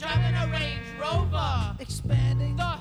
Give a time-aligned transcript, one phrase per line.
[0.00, 1.76] driving a Range Rover.
[1.78, 2.79] expanding, The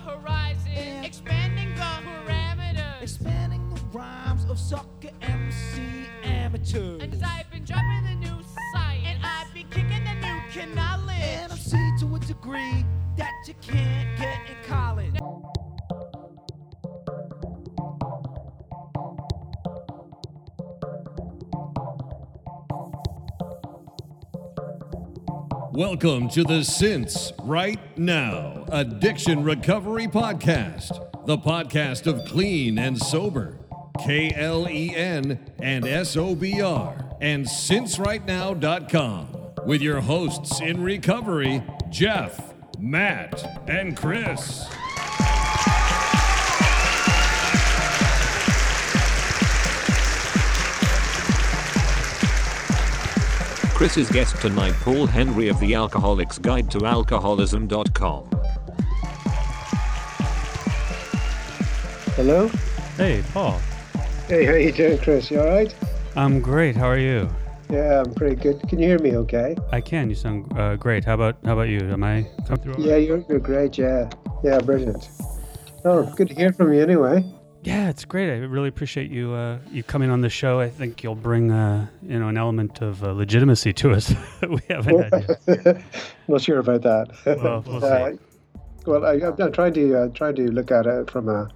[25.80, 33.58] Welcome to the Since Right Now Addiction Recovery Podcast, the podcast of clean and sober,
[33.98, 39.28] K L E N and S O B R, and sincerightnow.com
[39.66, 44.68] with your hosts in recovery, Jeff, Matt, and Chris.
[53.80, 58.30] Chris's guest tonight, Paul Henry of the Alcoholic's Guide to Alcoholism.com.
[62.18, 62.50] Hello.
[62.98, 63.58] Hey, Paul.
[64.28, 65.32] Hey, how you doing, Chris?
[65.32, 65.74] You all right?
[66.18, 66.76] I'm great.
[66.76, 67.30] How are you?
[67.70, 68.60] Yeah, I'm pretty good.
[68.68, 69.16] Can you hear me?
[69.16, 69.56] Okay.
[69.72, 70.10] I can.
[70.10, 71.06] You sound uh, great.
[71.06, 71.80] How about how about you?
[71.80, 72.84] Am I coming through?
[72.84, 73.78] Yeah, you're you're great.
[73.78, 74.10] Yeah,
[74.44, 75.08] yeah, brilliant.
[75.86, 76.82] Oh, good to hear from you.
[76.82, 77.24] Anyway.
[77.64, 78.32] Yeah, it's great.
[78.32, 80.60] I really appreciate you uh, you coming on the show.
[80.60, 84.50] I think you'll bring uh, you know an element of uh, legitimacy to us that
[84.50, 85.84] we haven't.
[86.28, 87.10] Not sure about that.
[87.26, 88.12] Well, we'll Uh,
[88.86, 91.50] well, I, I'm I'm trying to uh, try to look at it from a,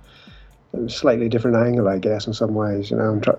[0.88, 2.92] slightly different angle, I guess, in some ways.
[2.92, 3.36] You know, I'm try,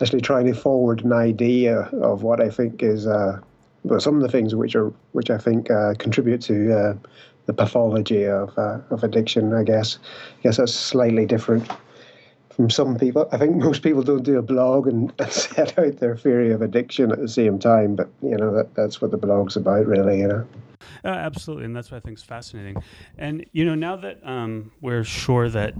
[0.00, 3.38] actually trying to forward an idea of what I think is uh,
[3.84, 6.94] well, some of the things which are which I think uh, contribute to uh,
[7.46, 9.52] the pathology of uh, of addiction.
[9.52, 9.98] I guess,
[10.38, 11.68] I guess that's slightly different
[12.58, 13.28] from some people.
[13.30, 16.60] I think most people don't do a blog and, and set out their theory of
[16.60, 20.18] addiction at the same time, but you know that, that's what the blog's about, really.
[20.20, 20.46] You know.
[21.04, 22.82] Uh, absolutely, and that's what I think is fascinating.
[23.16, 25.74] And you know, now that um, we're sure that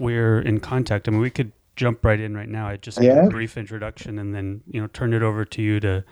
[0.00, 2.66] we're in contact, I mean, we could jump right in right now.
[2.68, 3.26] I just give Yeah.
[3.26, 6.04] a brief introduction, and then you know, turn it over to you to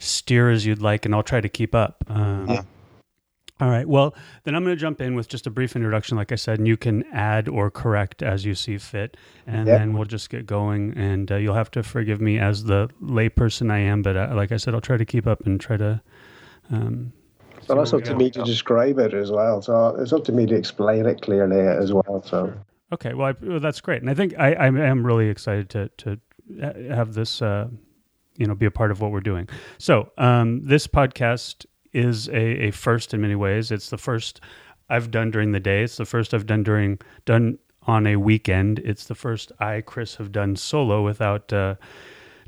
[0.00, 2.04] steer as you'd like, and I'll try to keep up.
[2.08, 2.66] Um,
[3.60, 3.88] All right.
[3.88, 4.14] Well,
[4.44, 6.68] then I'm going to jump in with just a brief introduction, like I said, and
[6.68, 9.78] you can add or correct as you see fit, and Yeah.
[9.78, 10.96] then we'll just get going.
[10.96, 14.52] And uh, you'll have to forgive me as the layperson I am, but uh, like
[14.52, 16.00] I said, I'll try to keep up and try to.
[16.70, 17.12] Um,
[17.60, 19.60] see Well, up to me to describe it as well.
[19.62, 22.22] So it's up to me to explain it clearly as well.
[22.24, 22.52] So
[22.92, 25.90] Okay, well, I, well, that's great, and I think I, I am really excited to
[25.98, 26.18] to
[26.90, 27.68] have this, uh,
[28.36, 29.46] you know, be a part of what we're doing.
[29.76, 33.70] So, um, this podcast is a, a first in many ways.
[33.70, 34.40] It's the first
[34.88, 35.82] I've done during the day.
[35.82, 38.78] It's the first I've done during done on a weekend.
[38.80, 41.52] It's the first I, Chris, have done solo without.
[41.52, 41.76] Uh,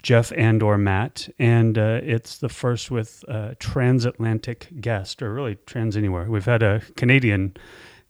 [0.03, 5.59] Jeff and or Matt, and uh, it's the first with a transatlantic guest, or really
[5.67, 6.25] trans anywhere.
[6.25, 7.55] We've had a Canadian,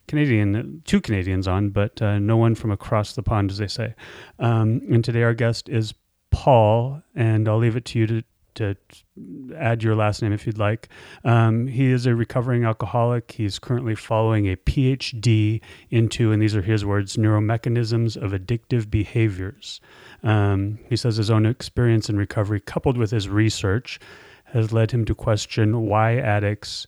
[0.07, 3.93] Canadian, two Canadians on, but uh, no one from across the pond, as they say.
[4.39, 5.93] Um, and today our guest is
[6.29, 8.23] Paul, and I'll leave it to you to
[8.55, 8.75] to
[9.57, 10.89] add your last name if you'd like.
[11.23, 13.31] Um, he is a recovering alcoholic.
[13.31, 19.79] He's currently following a PhD into, and these are his words, neuromechanisms of addictive behaviors.
[20.23, 23.99] Um, he says his own experience in recovery, coupled with his research,
[24.45, 26.87] has led him to question why addicts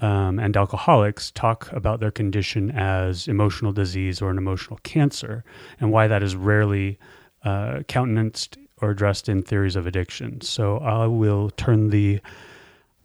[0.00, 5.44] um, and alcoholics talk about their condition as emotional disease or an emotional cancer,
[5.80, 6.98] and why that is rarely
[7.44, 10.40] uh, countenanced or addressed in theories of addiction.
[10.40, 12.20] So I will turn the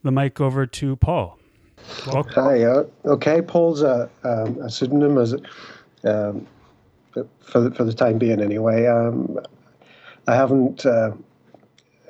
[0.03, 1.39] the mic over to Paul.
[2.07, 2.33] Welcome.
[2.33, 3.41] hi, uh, okay.
[3.41, 5.33] Paul's a, um, a pseudonym as
[6.03, 6.47] um,
[7.11, 8.85] for the, for the time being, anyway.
[8.85, 9.39] Um,
[10.27, 10.85] I haven't.
[10.85, 11.11] Uh,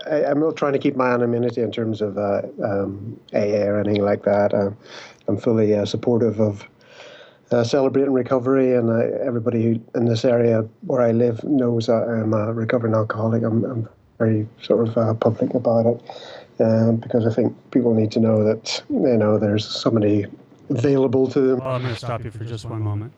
[0.05, 3.79] I, I'm not trying to keep my anonymity in terms of uh, um, AA or
[3.79, 4.53] anything like that.
[4.53, 4.71] Uh,
[5.27, 6.67] I'm fully uh, supportive of
[7.53, 12.03] uh, celebrating recovery, and uh, everybody who, in this area where I live knows that
[12.03, 13.43] I'm a recovering alcoholic.
[13.43, 16.01] I'm, I'm very sort of uh, public about it
[16.59, 20.25] um, because I think people need to know that you know there's somebody
[20.69, 21.59] available to them.
[21.59, 23.13] Well, I'm going to stop you for just one moment.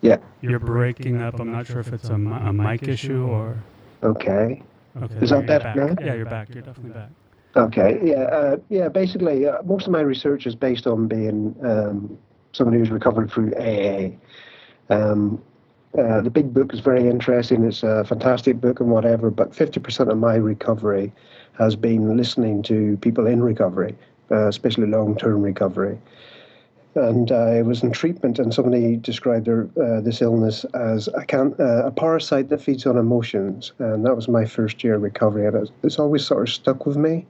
[0.00, 0.18] Yeah.
[0.42, 1.40] You're breaking up.
[1.40, 3.56] I'm not sure if it's a, a mic issue or.
[4.02, 4.62] Okay.
[5.02, 5.96] Okay, Is that better now?
[6.04, 6.50] Yeah, you're back.
[6.54, 7.08] You're definitely back.
[7.56, 8.00] Okay.
[8.02, 8.24] Yeah.
[8.24, 8.88] Uh, yeah.
[8.88, 12.18] Basically, uh, most of my research is based on being um,
[12.54, 14.10] someone who's recovered through AA.
[14.90, 15.42] Um,
[15.98, 17.64] uh, the big book is very interesting.
[17.64, 19.30] It's a fantastic book and whatever.
[19.30, 21.12] But 50% of my recovery
[21.56, 23.94] has been listening to people in recovery,
[24.30, 25.98] uh, especially long-term recovery.
[26.96, 31.54] And I was in treatment, and somebody described their, uh, this illness as a, can-
[31.58, 33.72] uh, a parasite that feeds on emotions.
[33.78, 36.86] And that was my first year of recovery, and it's, it's always sort of stuck
[36.86, 37.26] with me.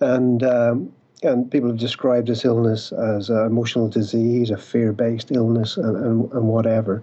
[0.00, 0.92] And um,
[1.22, 6.32] and people have described this illness as an emotional disease, a fear-based illness, and, and,
[6.32, 7.02] and whatever.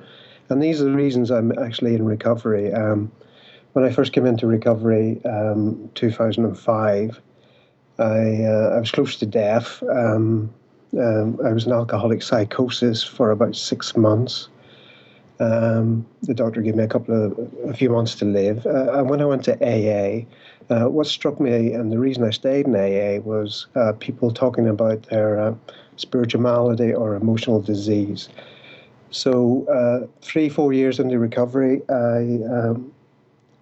[0.49, 2.73] And these are the reasons I'm actually in recovery.
[2.73, 3.11] Um,
[3.73, 7.21] when I first came into recovery, um, 2005,
[7.97, 9.83] I, uh, I was close to death.
[9.83, 10.53] Um,
[10.97, 14.49] um, I was in alcoholic psychosis for about six months.
[15.39, 18.65] Um, the doctor gave me a couple of a few months to live.
[18.65, 20.25] Uh, and when I went to AA,
[20.69, 24.67] uh, what struck me and the reason I stayed in AA was uh, people talking
[24.67, 25.55] about their uh,
[25.97, 28.29] spiritual malady or emotional disease.
[29.11, 32.91] So uh, three, four years into recovery, I, um,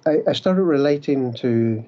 [0.06, 1.86] I, I started relating to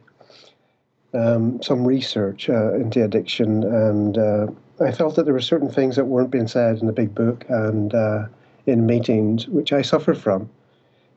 [1.13, 4.47] um, some research uh, into addiction, and uh,
[4.81, 7.45] I felt that there were certain things that weren't being said in the big book
[7.47, 7.93] and
[8.65, 10.49] in meetings, which I suffered from,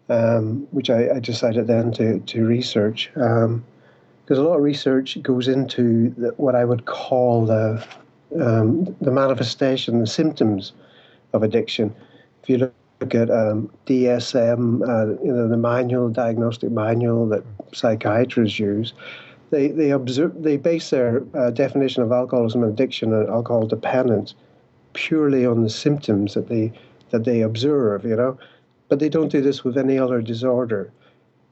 [0.09, 3.11] um, which I, I, decided then to to research.
[3.17, 3.65] Um,
[4.29, 7.83] because a lot of research goes into the, what I would call the
[8.39, 10.73] um, the manifestation, the symptoms
[11.33, 11.97] of addiction.
[12.43, 17.43] If you look at um, DSM, uh, you know, the manual, diagnostic manual that
[17.73, 18.93] psychiatrists use,
[19.49, 24.35] they they observe they base their uh, definition of alcoholism and addiction and alcohol dependence
[24.93, 26.71] purely on the symptoms that they
[27.13, 28.39] that they observe, you know,
[28.91, 30.93] but they don't do this with any other disorder,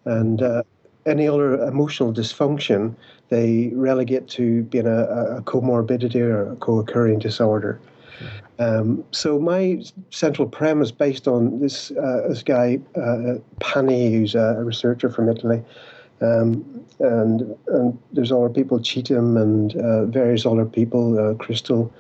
[0.05, 0.63] and uh,
[1.07, 2.95] any other emotional dysfunction
[3.29, 5.05] they relegate to being a,
[5.39, 7.81] a comorbidity or a co-occurring disorder.
[8.59, 14.55] Um, so my central premise, based on this uh, this guy uh, Pani, who's a
[14.65, 15.63] researcher from Italy,
[16.23, 21.91] um, and and there's other people, Cheetham and uh, various other people, uh, Krystal,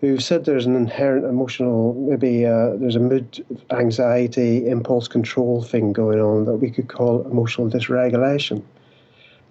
[0.00, 5.92] who've said there's an inherent emotional, maybe uh, there's a mood, anxiety, impulse control thing
[5.92, 8.62] going on that we could call emotional dysregulation.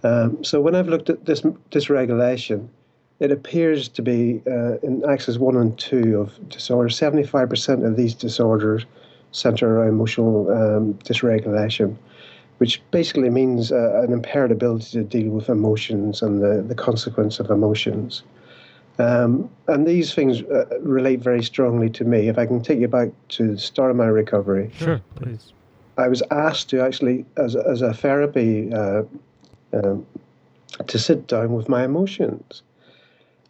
[0.03, 1.41] Um, so when I've looked at this
[1.71, 2.67] dysregulation,
[3.19, 6.99] it appears to be uh, in axis one and two of disorders.
[6.99, 8.85] 75% of these disorders
[9.31, 11.97] center around emotional um, dysregulation
[12.63, 17.39] which basically means uh, an impaired ability to deal with emotions and the, the consequence
[17.39, 18.23] of emotions.
[18.99, 22.27] Um, and these things uh, relate very strongly to me.
[22.27, 24.71] If I can take you back to the start of my recovery.
[24.77, 25.53] Sure, please.
[25.97, 29.03] I was asked to actually, as, as a therapy, uh,
[29.73, 30.05] um,
[30.87, 32.63] to sit down with my emotions.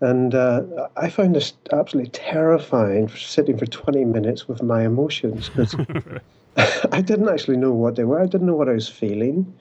[0.02, 5.50] And uh, I found this absolutely terrifying, sitting for 20 minutes with my emotions.
[5.50, 5.76] Because
[6.92, 8.22] I didn't actually know what they were.
[8.22, 9.54] I didn't know what I was feeling.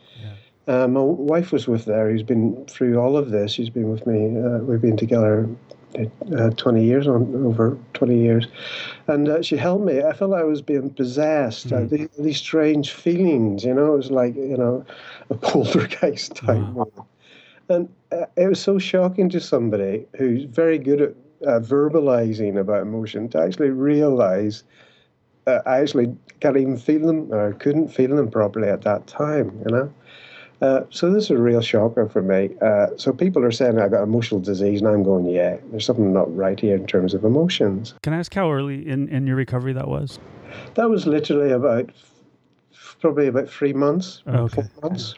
[0.69, 2.11] Uh, my wife was with there.
[2.11, 3.55] He's been through all of this.
[3.55, 4.39] He's been with me.
[4.39, 5.49] Uh, we've been together
[6.37, 8.47] uh, 20 years on over 20 years,
[9.09, 10.03] and uh, she helped me.
[10.03, 11.69] I felt like I was being possessed.
[11.69, 11.91] Mm.
[11.91, 13.65] These, these, strange feelings.
[13.65, 14.85] You know, it was like you know,
[15.31, 16.63] a poltergeist type.
[16.69, 17.07] Wow.
[17.69, 21.15] And uh, it was so shocking to somebody who's very good at
[21.47, 24.65] uh, verbalizing about emotion to actually realize
[25.47, 29.61] uh, I actually can't even feel them or couldn't feel them properly at that time,
[29.65, 29.93] you know.
[30.63, 32.51] Uh, so this is a real shocker for me.
[32.63, 36.13] Uh, so people are saying I've got emotional disease, and I'm going, yeah, there's something
[36.13, 37.95] not right here in terms of emotions.
[38.03, 40.21] Can I ask how early in, in your recovery that was?
[40.75, 41.91] That was literally about
[43.01, 44.63] probably about three months, okay.
[44.63, 45.17] four months.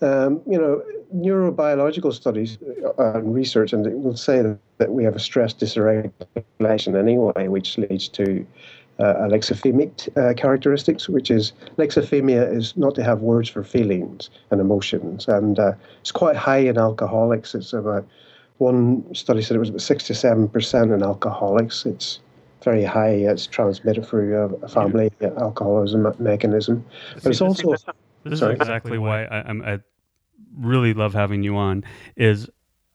[0.00, 0.82] Um, you know,
[1.14, 2.56] neurobiological studies
[2.98, 7.48] uh, and research, and it will say that, that we have a stress dysregulation anyway,
[7.48, 8.46] which leads to
[8.98, 14.60] uh, alexithymic uh, characteristics, which is alexithymia is not to have words for feelings and
[14.60, 17.54] emotions, and uh, it's quite high in alcoholics.
[17.54, 18.06] It's about
[18.58, 21.86] one study said it was about six to seven percent in alcoholics.
[21.86, 22.20] It's
[22.62, 23.10] very high.
[23.10, 26.84] It's transmitted through a, family alcoholism mechanism,
[27.14, 27.72] but it's also.
[27.72, 27.84] This,
[28.24, 29.80] this is exactly why I, I'm, I
[30.56, 31.84] really love having you on.
[32.16, 32.48] Is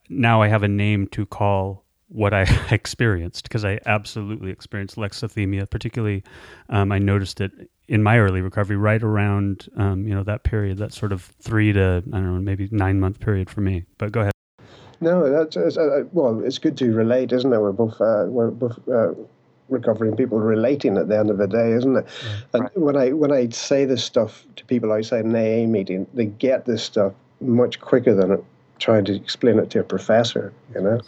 [0.08, 5.70] now I have a name to call what I experienced because I absolutely experienced alexithymia.
[5.70, 6.24] Particularly,
[6.70, 7.52] um, I noticed it
[7.88, 11.74] in my early recovery, right around um, you know that period, that sort of three
[11.74, 13.86] to I don't know, maybe nine month period for me.
[13.98, 14.34] But go ahead.
[15.02, 17.60] No, that's, uh, well, it's good to relate, isn't it?
[17.60, 18.80] We're both uh, we're both.
[18.88, 19.14] Uh,
[19.70, 22.06] recovering people relating at the end of the day, isn't it?
[22.54, 22.78] And right.
[22.78, 26.66] when I when I say this stuff to people outside an AA meeting, they get
[26.66, 28.44] this stuff much quicker than
[28.80, 30.54] trying to explain it to a professor.
[30.74, 31.02] You know,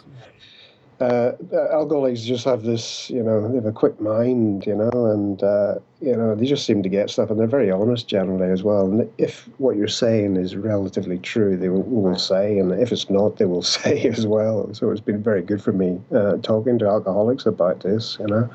[1.02, 1.32] uh,
[1.72, 5.74] alcoholics just have this, you know, they have a quick mind, you know, and, uh,
[6.00, 8.86] you know, they just seem to get stuff and they're very honest generally as well.
[8.86, 13.10] And if what you're saying is relatively true, they will, will say, and if it's
[13.10, 14.72] not, they will say as well.
[14.74, 18.48] So it's been very good for me uh, talking to alcoholics about this, you know.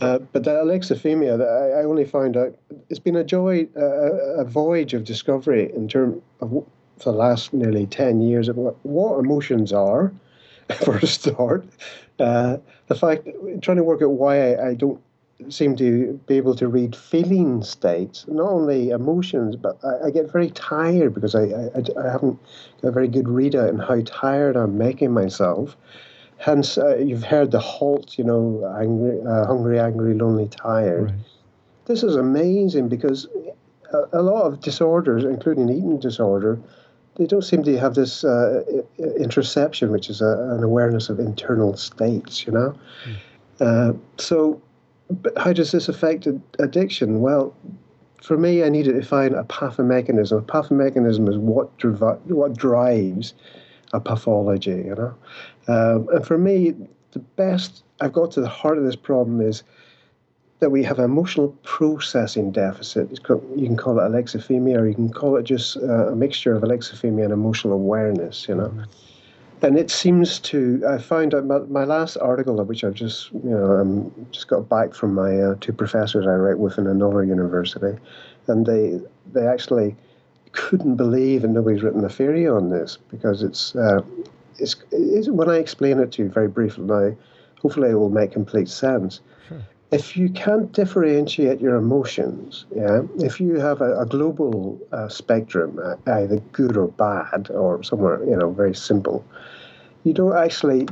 [0.00, 2.54] Uh, but the alexithymia, I, I only found out,
[2.90, 6.50] it's been a joy, uh, a voyage of discovery in terms of,
[6.98, 10.12] for the last nearly 10 years of what, what emotions are
[10.84, 11.64] for a start.
[12.18, 12.58] Uh,
[12.88, 13.28] the fact,
[13.62, 15.00] trying to work out why I, I don't
[15.48, 20.30] seem to be able to read feeling states, not only emotions, but I, I get
[20.30, 22.38] very tired because I, I, I, haven't
[22.82, 25.76] got a very good readout on how tired I'm making myself.
[26.36, 31.10] Hence, uh, you've heard the halt, you know, angry, uh, hungry, angry, lonely, tired.
[31.10, 31.20] Right.
[31.86, 33.26] This is amazing because
[33.92, 36.58] a, a, lot of disorders, including eating disorder,
[37.20, 38.62] they don't seem to have this uh,
[38.98, 42.74] interoception, which is a, an awareness of internal states, you know.
[43.60, 44.00] Mm.
[44.16, 44.60] so
[45.10, 46.26] but how does this affect
[46.58, 47.20] addiction?
[47.20, 47.54] Well,
[48.22, 50.38] for me, I needed to find a pathomechanism.
[50.38, 53.34] A pathomechanism is what driv- what drives
[53.92, 55.14] a pathology, you know.
[55.68, 56.74] Um, and for me,
[57.10, 59.62] the best I've got to the heart of this problem is
[60.60, 63.10] that we have emotional processing deficit.
[63.10, 66.62] You can call it alexithymia, or you can call it just uh, a mixture of
[66.62, 68.68] alexithymia and emotional awareness, you know.
[68.68, 68.82] Mm-hmm
[69.62, 70.82] and it seems to.
[70.88, 74.68] I found out my, my, last article, which I've just you know um, just got
[74.68, 77.98] back from my uh, two professors I write with in another university,
[78.46, 79.00] and they
[79.32, 79.96] they actually
[80.52, 84.02] couldn't believe, and nobody's written a theory on this because it's uh,
[84.58, 87.14] it's, it's when I explain it to you very briefly now,
[87.60, 89.20] hopefully it will make complete sense.
[89.92, 95.80] If you can't differentiate your emotions, yeah, if you have a, a global uh, spectrum,
[95.82, 99.24] uh, either good or bad, or somewhere you know very simple,
[100.04, 100.86] you don't actually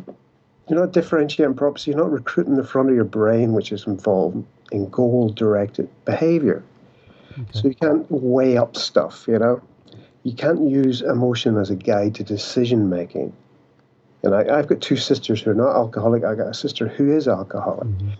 [0.68, 1.84] you're not differentiating properly.
[1.86, 6.62] You're not recruiting the front of your brain, which is involved in goal-directed behavior.
[7.32, 7.44] Okay.
[7.52, 9.24] So you can't weigh up stuff.
[9.26, 9.62] You know,
[10.24, 13.32] you can't use emotion as a guide to decision making.
[14.22, 16.24] And I, have got two sisters who are not alcoholic.
[16.24, 18.10] I got a sister who is alcoholic, mm-hmm.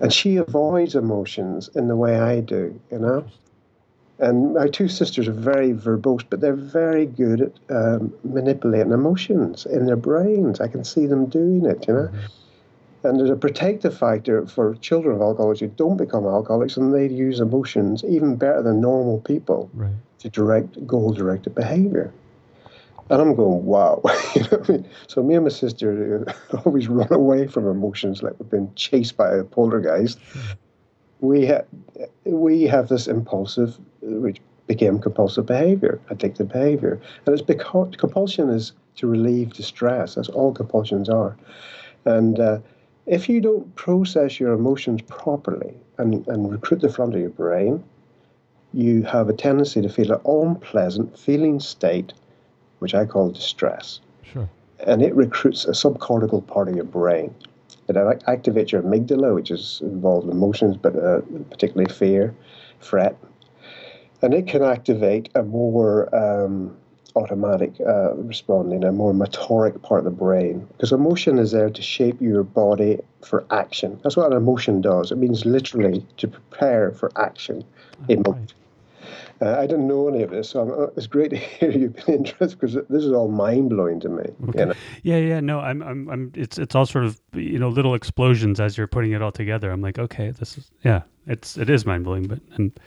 [0.00, 2.78] And she avoids emotions in the way I do.
[2.90, 3.24] You know,
[4.18, 9.64] and my two sisters are very verbose, but they're very good at um, manipulating emotions
[9.66, 10.60] in their brains.
[10.60, 12.08] I can see them doing it, you know.
[12.08, 12.26] Mm-hmm.
[13.02, 17.08] And there's a protective factor for children of alcoholics who don't become alcoholics, and they
[17.08, 19.90] use emotions even better than normal people right.
[20.18, 22.12] to direct goal-directed behavior.
[23.10, 24.00] And I'm going, wow.
[24.34, 24.88] you know I mean?
[25.08, 26.24] So me and my sister
[26.64, 30.18] always run away from emotions like we've been chased by a poltergeist.
[31.20, 31.64] We ha-
[32.24, 38.72] we have this impulsive, which became compulsive behavior, addictive behavior, and it's because compulsion is
[38.96, 40.14] to relieve distress.
[40.14, 41.36] That's all compulsions are,
[42.06, 42.58] and uh,
[43.06, 47.82] if you don't process your emotions properly and, and recruit the front of your brain,
[48.72, 52.12] you have a tendency to feel an unpleasant feeling state,
[52.80, 54.00] which I call distress.
[54.22, 54.48] Sure.
[54.86, 57.34] And it recruits a subcortical part of your brain.
[57.88, 61.20] It activates your amygdala, which is involved in emotions, but uh,
[61.50, 62.34] particularly fear,
[62.78, 63.16] fret.
[64.22, 66.76] And it can activate a more um,
[67.16, 70.66] automatic uh, responding, a more motoric part of the brain.
[70.72, 73.98] Because emotion is there to shape your body for action.
[74.02, 75.10] That's what an emotion does.
[75.10, 77.64] It means literally to prepare for action.
[78.08, 78.48] Emotion.
[79.42, 82.26] Uh, I didn't know any of this, so uh, it's great to hear you've been
[82.26, 84.24] interested because this is all mind blowing to me.
[84.48, 84.58] Okay.
[84.60, 84.74] You know?
[85.02, 86.32] Yeah, yeah, no, I'm, I'm, I'm.
[86.34, 89.70] It's, it's all sort of you know little explosions as you're putting it all together.
[89.70, 92.78] I'm like, okay, this is yeah, it's, it is mind blowing, but and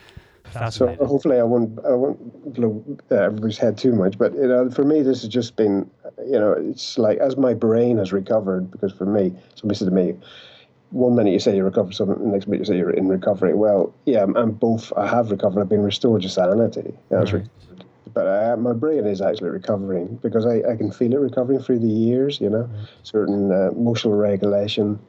[0.43, 0.99] fascinating.
[0.99, 4.19] so hopefully I won't, I won't blow uh, everybody's head too much.
[4.19, 7.55] But you know, for me, this has just been, you know, it's like as my
[7.55, 10.15] brain has recovered because for me, somebody said to me
[10.93, 13.53] one minute you say you recovered something, the next minute you say you're in recovery.
[13.53, 14.93] Well, yeah, I'm, I'm both.
[14.95, 15.59] I have recovered.
[15.59, 16.93] I've been restored to sanity.
[17.09, 17.47] That's right.
[18.13, 21.79] But uh, my brain is actually recovering because I, I can feel it recovering through
[21.79, 22.39] the years.
[22.39, 22.87] You know, right.
[23.01, 24.99] certain uh, emotional regulation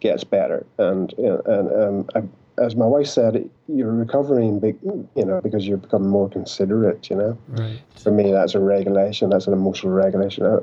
[0.00, 4.76] gets better, and you know, and um, I, as my wife said, you're recovering, big,
[4.82, 7.08] you know, because you're becoming more considerate.
[7.08, 7.80] You know, right.
[7.96, 9.30] for me, that's a regulation.
[9.30, 10.44] That's an emotional regulation.
[10.44, 10.60] Uh,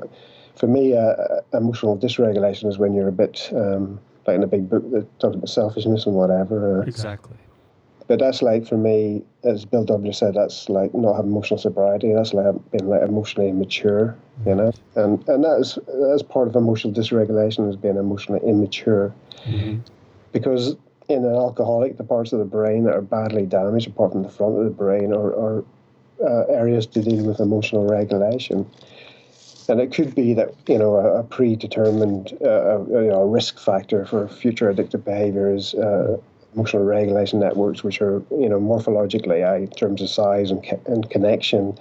[0.54, 1.14] for me, uh,
[1.52, 3.98] emotional dysregulation is when you're a bit um,
[4.34, 6.82] in a big book that talks about selfishness and whatever.
[6.82, 7.36] Uh, exactly.
[8.06, 12.12] But that's like for me, as Bill W said, that's like not having emotional sobriety.
[12.14, 14.16] That's like being like emotionally immature,
[14.46, 14.72] you know.
[14.96, 19.80] And and that's that's part of emotional dysregulation is being emotionally immature, mm-hmm.
[20.32, 20.74] because
[21.08, 24.28] in an alcoholic, the parts of the brain that are badly damaged, apart from the
[24.28, 25.64] front of the brain, are, are
[26.22, 28.68] uh, areas to deal with emotional regulation.
[29.68, 34.06] And it could be that you know a, a predetermined uh, you know, risk factor
[34.06, 36.16] for future addictive behavior is uh,
[36.54, 41.10] emotional regulation networks, which are you know morphologically, uh, in terms of size and, and
[41.10, 41.78] connection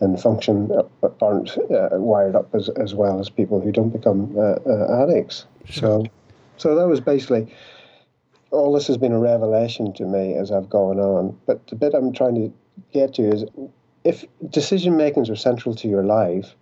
[0.00, 4.34] and function, uh, aren't uh, wired up as, as well as people who don't become
[4.38, 5.44] uh, addicts.
[5.70, 6.06] So,
[6.56, 7.52] so that was basically
[8.50, 8.72] all.
[8.72, 11.36] This has been a revelation to me as I've gone on.
[11.46, 12.52] But the bit I'm trying to
[12.92, 13.44] get to is
[14.04, 16.54] if decision makings are central to your life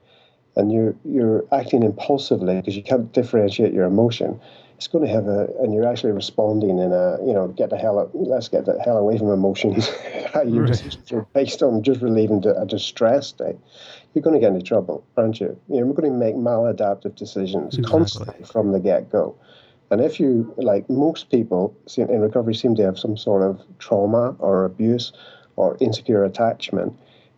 [0.57, 4.41] and you're you're acting impulsively because you can't differentiate your emotion,
[4.77, 7.79] it's going to have a, and you're actually responding in a, you know, get the
[7.79, 9.91] hell, out, let's get the hell away from emotions.
[10.47, 10.67] your Right.
[10.67, 13.57] decisions are based on just relieving a distress state.
[14.13, 15.59] You're going to get into trouble, aren't you?
[15.69, 17.91] You're going to make maladaptive decisions Exactly.
[17.91, 19.35] constantly from the get go.
[19.91, 24.35] And if you, like most people in recovery, seem to have some sort of trauma
[24.39, 25.13] or abuse
[25.57, 26.93] or insecure attachment,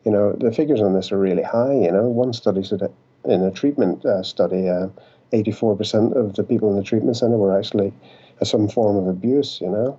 [0.05, 1.75] you know, the figures on this are really high.
[1.75, 2.93] You know, one study said that
[3.29, 4.89] in a treatment uh, study, uh,
[5.33, 7.93] 84% of the people in the treatment center were actually
[8.41, 9.99] uh, some form of abuse, you know.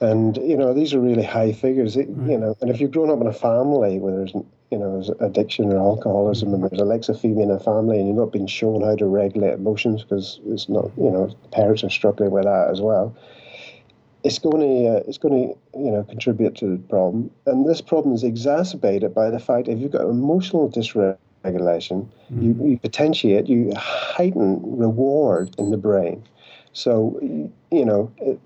[0.00, 2.56] And, you know, these are really high figures, it, you know.
[2.60, 4.34] And if you've grown up in a family where there's,
[4.70, 8.32] you know, there's addiction or alcoholism and there's alexithymia in a family and you've not
[8.32, 12.44] been shown how to regulate emotions because it's not, you know, parents are struggling with
[12.44, 13.16] that as well,
[14.22, 17.30] it's going to, uh, it's going to, you know, contribute to the problem.
[17.46, 21.18] And this problem is exacerbated by the fact if you've got emotional dysregulation,
[22.42, 26.22] you, you potentiate, you heighten reward in the brain.
[26.72, 27.18] So,
[27.70, 28.38] you know, it,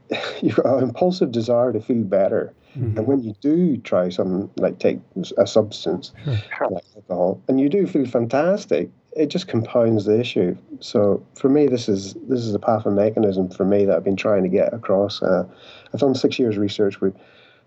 [0.42, 2.52] you've got an impulsive desire to feel better.
[2.96, 5.00] And when you do try something like take
[5.38, 6.12] a substance
[6.70, 10.56] like alcohol, and you do feel fantastic, it just compounds the issue.
[10.78, 14.44] So for me, this is this is a pathomechanism for me that I've been trying
[14.44, 15.20] to get across.
[15.20, 15.44] Uh,
[15.92, 17.14] I've done six years research with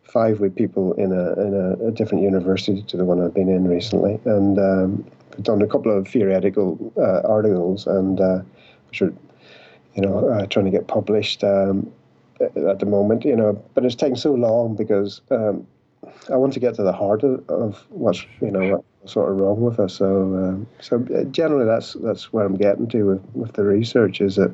[0.04, 3.50] five with people in a in a, a different university to the one I've been
[3.50, 5.12] in recently, and um,
[5.42, 8.42] done a couple of theoretical uh, articles, and uh,
[8.90, 9.14] which are
[9.96, 11.92] you know uh, trying to get published um,
[12.40, 13.26] at the moment.
[13.26, 15.66] You know, but it's taking so long because um,
[16.32, 19.40] I want to get to the heart of, of what's you know what's sort of
[19.40, 19.96] wrong with us.
[19.96, 24.22] So um, so uh, generally that's that's where I'm getting to with, with the research
[24.22, 24.54] is that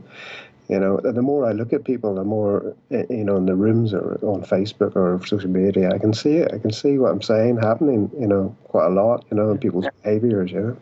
[0.69, 3.55] you know the more I look at people, the more uh, you know in the
[3.55, 6.53] rooms or on Facebook or social media, I can see it.
[6.53, 8.09] I can see what I'm saying happening.
[8.19, 9.25] You know quite a lot.
[9.31, 10.51] You know in people's behaviors.
[10.51, 10.77] You know.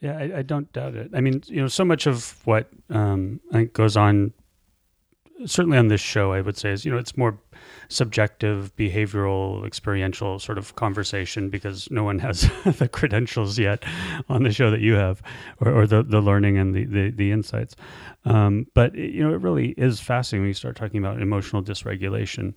[0.00, 1.10] Yeah, I, I don't doubt it.
[1.14, 4.32] I mean, you know, so much of what um, I think goes on,
[5.46, 7.38] certainly on this show, I would say, is you know, it's more
[7.88, 12.42] subjective, behavioral, experiential sort of conversation because no one has
[12.78, 13.84] the credentials yet
[14.28, 15.22] on the show that you have,
[15.60, 17.76] or, or the the learning and the the, the insights.
[18.24, 22.56] Um, but you know, it really is fascinating when you start talking about emotional dysregulation.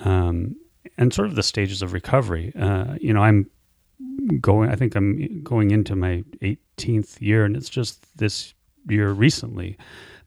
[0.00, 0.56] Um,
[0.96, 2.52] and sort of the stages of recovery.
[2.58, 3.50] Uh, you know, I'm
[4.40, 8.54] going i think i'm going into my 18th year and it's just this
[8.88, 9.76] year recently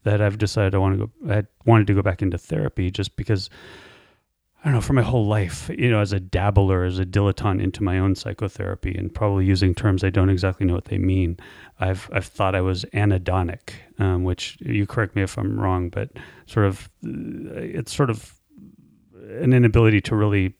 [0.03, 3.15] that i've decided i want to go i wanted to go back into therapy just
[3.15, 3.49] because
[4.61, 7.61] i don't know for my whole life you know as a dabbler as a dilettante
[7.61, 11.37] into my own psychotherapy and probably using terms i don't exactly know what they mean
[11.79, 16.09] i've i've thought i was anhedonic um, which you correct me if i'm wrong but
[16.45, 17.09] sort of uh,
[17.55, 18.33] it's sort of
[19.39, 20.53] an inability to really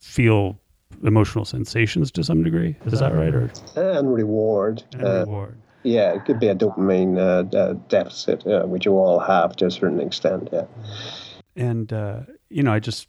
[0.00, 0.58] feel
[1.04, 2.76] emotional sensations to some degree.
[2.84, 3.34] Is that right?
[3.34, 4.82] Or And reward.
[4.92, 5.56] and uh, reward?
[5.82, 9.66] Yeah, it could be a dopamine uh, uh, deficit, uh, which you all have to
[9.66, 10.48] a certain extent.
[10.52, 10.66] Yeah.
[11.56, 13.08] And uh, you know, I just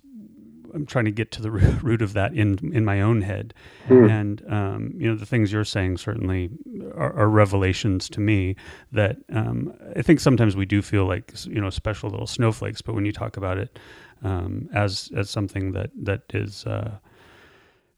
[0.73, 3.53] I'm trying to get to the root of that in in my own head.
[3.89, 6.49] And um, you know, the things you're saying certainly
[6.95, 8.55] are, are revelations to me.
[8.91, 12.95] That um, I think sometimes we do feel like you know special little snowflakes, but
[12.95, 13.77] when you talk about it
[14.23, 16.97] um, as as something that that is uh,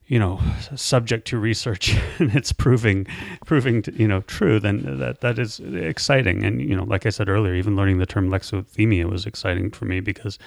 [0.08, 0.40] you know
[0.76, 3.08] subject to research and it's proving
[3.46, 6.44] proving to, you know true then that that is exciting.
[6.44, 9.86] And you know like i said earlier even learning the term alexithymia was exciting for
[9.86, 10.38] me because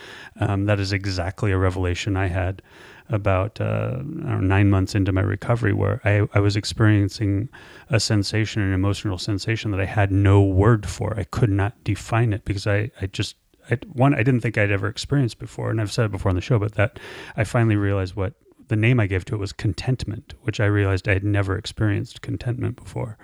[0.40, 2.62] um, that is exactly a revelation i had
[3.10, 7.48] about uh, know, nine months into my recovery where I, I was experiencing
[7.88, 11.18] a sensation an emotional sensation that i had no word for.
[11.18, 13.36] I could not define it because i, I just
[13.70, 15.70] I, one i didn't think i'd ever experienced before.
[15.70, 17.00] And i've said it before on the show but that
[17.36, 18.34] i finally realized what
[18.68, 22.22] the name I gave to it was contentment, which I realized I had never experienced
[22.22, 23.18] contentment before.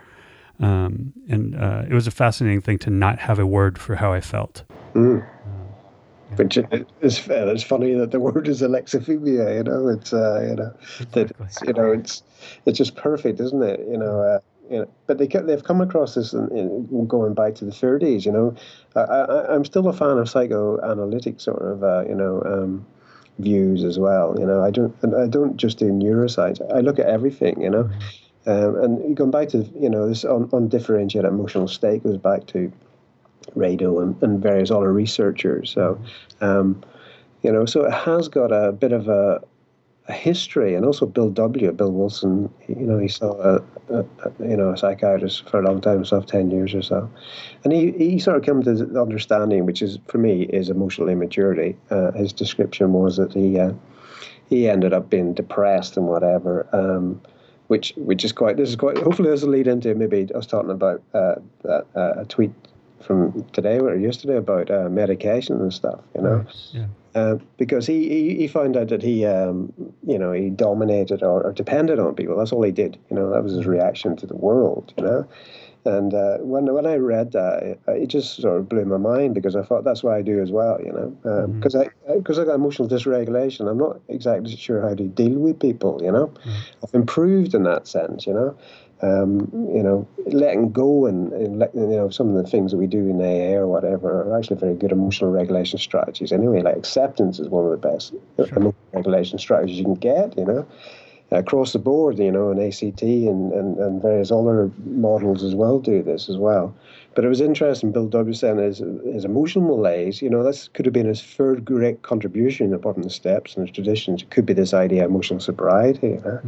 [0.60, 4.12] Um, and uh, it was a fascinating thing to not have a word for how
[4.12, 4.64] I felt.
[6.36, 6.64] Which is
[7.00, 9.56] it's it's funny that the word is alexithymia.
[9.56, 10.74] You know, it's uh, you know
[11.12, 12.22] that it's, you know it's
[12.66, 13.80] it's just perfect, isn't it?
[13.80, 14.20] You know.
[14.20, 17.70] Uh, you know, but they they've come across this in, in going back to the
[17.70, 18.24] 30s.
[18.24, 18.54] You know,
[18.96, 22.86] I, I, I'm still a fan of psychoanalytic sort of uh, you know um,
[23.38, 24.36] views as well.
[24.38, 26.60] You know, I don't I don't just do neuroscience.
[26.72, 27.60] I look at everything.
[27.60, 27.90] You know,
[28.46, 32.72] um, and going back to you know this un, undifferentiated emotional state goes back to
[33.56, 35.70] Rado and, and various other researchers.
[35.70, 36.00] So,
[36.40, 36.82] um,
[37.42, 39.42] you know, so it has got a bit of a,
[40.08, 41.72] a history, and also Bill W.
[41.72, 42.52] Bill Wilson.
[42.68, 43.54] You know, he saw a,
[43.88, 47.10] a, a you know a psychiatrist for a long time, himself ten years or so,
[47.64, 51.08] and he, he sort of came to the understanding, which is for me is emotional
[51.08, 51.76] immaturity.
[51.90, 53.72] Uh, his description was that he uh,
[54.48, 56.66] he ended up being depressed and whatever.
[56.72, 57.20] Um,
[57.68, 58.58] which which is quite.
[58.58, 58.98] This is quite.
[58.98, 62.52] Hopefully, this will lead into maybe I was talking about uh, that, a tweet
[63.00, 66.00] from today or yesterday about uh, medication and stuff.
[66.14, 66.46] You know.
[66.72, 66.86] Yeah.
[67.14, 69.72] Uh, because he, he, he found out that he um,
[70.04, 72.36] you know he dominated or, or depended on people.
[72.36, 72.98] That's all he did.
[73.08, 74.92] You know that was his reaction to the world.
[74.98, 75.28] You know,
[75.84, 79.34] and uh, when when I read that, it, it just sort of blew my mind
[79.34, 80.80] because I thought that's what I do as well.
[80.84, 83.70] You know, because I because I got emotional dysregulation.
[83.70, 86.00] I'm not exactly sure how to deal with people.
[86.02, 86.34] You know,
[86.82, 88.26] I've improved in that sense.
[88.26, 88.58] You know.
[89.04, 92.78] Um, you know, letting go and, and let, you know some of the things that
[92.78, 96.32] we do in AA or whatever are actually very good emotional regulation strategies.
[96.32, 100.38] Anyway, like acceptance is one of the best emotional regulation strategies you can get.
[100.38, 100.66] You know,
[101.30, 105.78] across the board, you know, and ACT and, and, and various other models as well
[105.78, 106.74] do this as well.
[107.14, 110.84] But it was interesting, Bill W saying his, his emotional malaise, you know, this could
[110.86, 114.22] have been his third great contribution apart from the steps and the traditions.
[114.22, 116.40] It could be this idea of emotional sobriety, you know.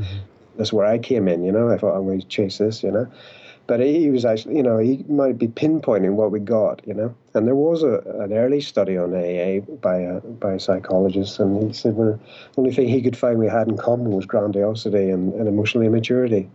[0.57, 1.71] That's where I came in, you know.
[1.71, 3.07] I thought I'm going to chase this, you know.
[3.67, 7.15] But he was actually, you know, he might be pinpointing what we got, you know.
[7.37, 11.69] And there was a, an early study on AA by a, by a psychologist, and
[11.69, 12.19] he said well,
[12.55, 15.85] the only thing he could find we had in common was grandiosity and, and emotional
[15.85, 16.49] immaturity.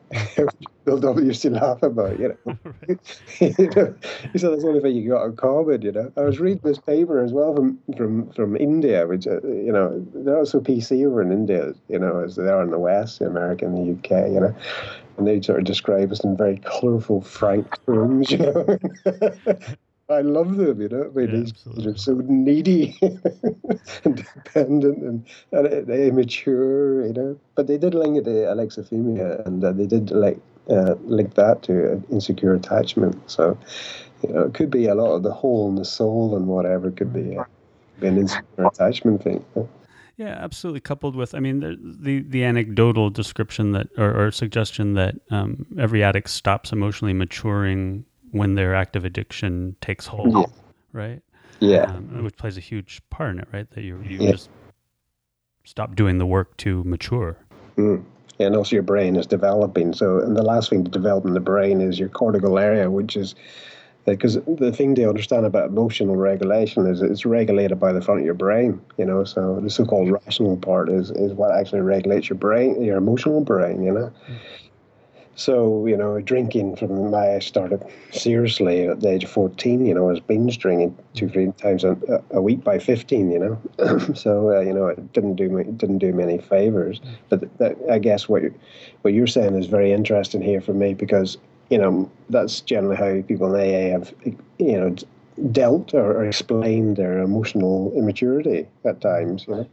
[0.86, 2.58] Bill W used to laugh about, you know.
[3.40, 3.96] you know.
[4.34, 6.12] He said that's the only thing you got in common, you know.
[6.18, 10.04] I was reading this paper as well from from from India, which uh, you know
[10.16, 13.66] they're also PC over in India, you know, as they are in the West, America,
[13.66, 14.56] and the UK, you know
[15.18, 18.78] and they sort of describe us in very colourful, frank terms, you know.
[20.14, 21.12] I love them, you know.
[21.16, 27.40] I mean, Yeah, they're so needy and dependent and, and immature, you know.
[27.56, 31.64] But they did link it to alexithymia, and uh, they did like uh, link that
[31.64, 33.18] to insecure attachment.
[33.30, 33.58] So,
[34.24, 36.92] you know, it could be a lot of the hole in the soul and whatever
[36.92, 37.44] could be, uh,
[38.00, 39.46] be an insecure attachment thing.
[40.18, 40.82] Yeah, absolutely.
[40.82, 45.66] Coupled with, I mean, the the, the anecdotal description that or, or suggestion that um,
[45.80, 50.46] every addict stops emotionally maturing when their active addiction takes hold, Yeah.
[50.94, 51.22] right?
[51.60, 51.84] Yeah.
[51.84, 53.70] Um, which plays a huge part in it, right?
[53.72, 54.32] That you you Yeah.
[54.32, 54.50] just
[55.64, 57.38] stop doing the work to mature.
[57.78, 58.04] Mm.
[58.40, 59.94] And also your brain is developing.
[59.94, 63.16] So, and the last thing to develop in the brain is your cortical area, which
[63.16, 63.36] is
[64.06, 68.26] because the thing to understand about emotional regulation is it's regulated by the front of
[68.26, 68.82] your brain.
[68.98, 72.98] You know, so the so-called rational part is is what actually regulates your brain, your
[72.98, 73.84] emotional brain.
[73.84, 74.12] You know.
[75.42, 79.96] So, you know, drinking from my, I started seriously at the age of 14, you
[79.96, 81.98] know, I was binge drinking two, three times a,
[82.30, 84.14] a week by 15, you know.
[84.14, 87.02] so, uh, you know, it didn't do me, didn't do me any favors.
[87.30, 87.50] But
[87.90, 88.54] I guess what, you,
[89.02, 91.40] what you're saying is very interesting here for me because,
[91.72, 94.14] you know, that's generally how people in AA have,
[94.60, 94.96] you know,
[95.52, 99.70] dealt or, or explained their emotional immaturity at times, you know.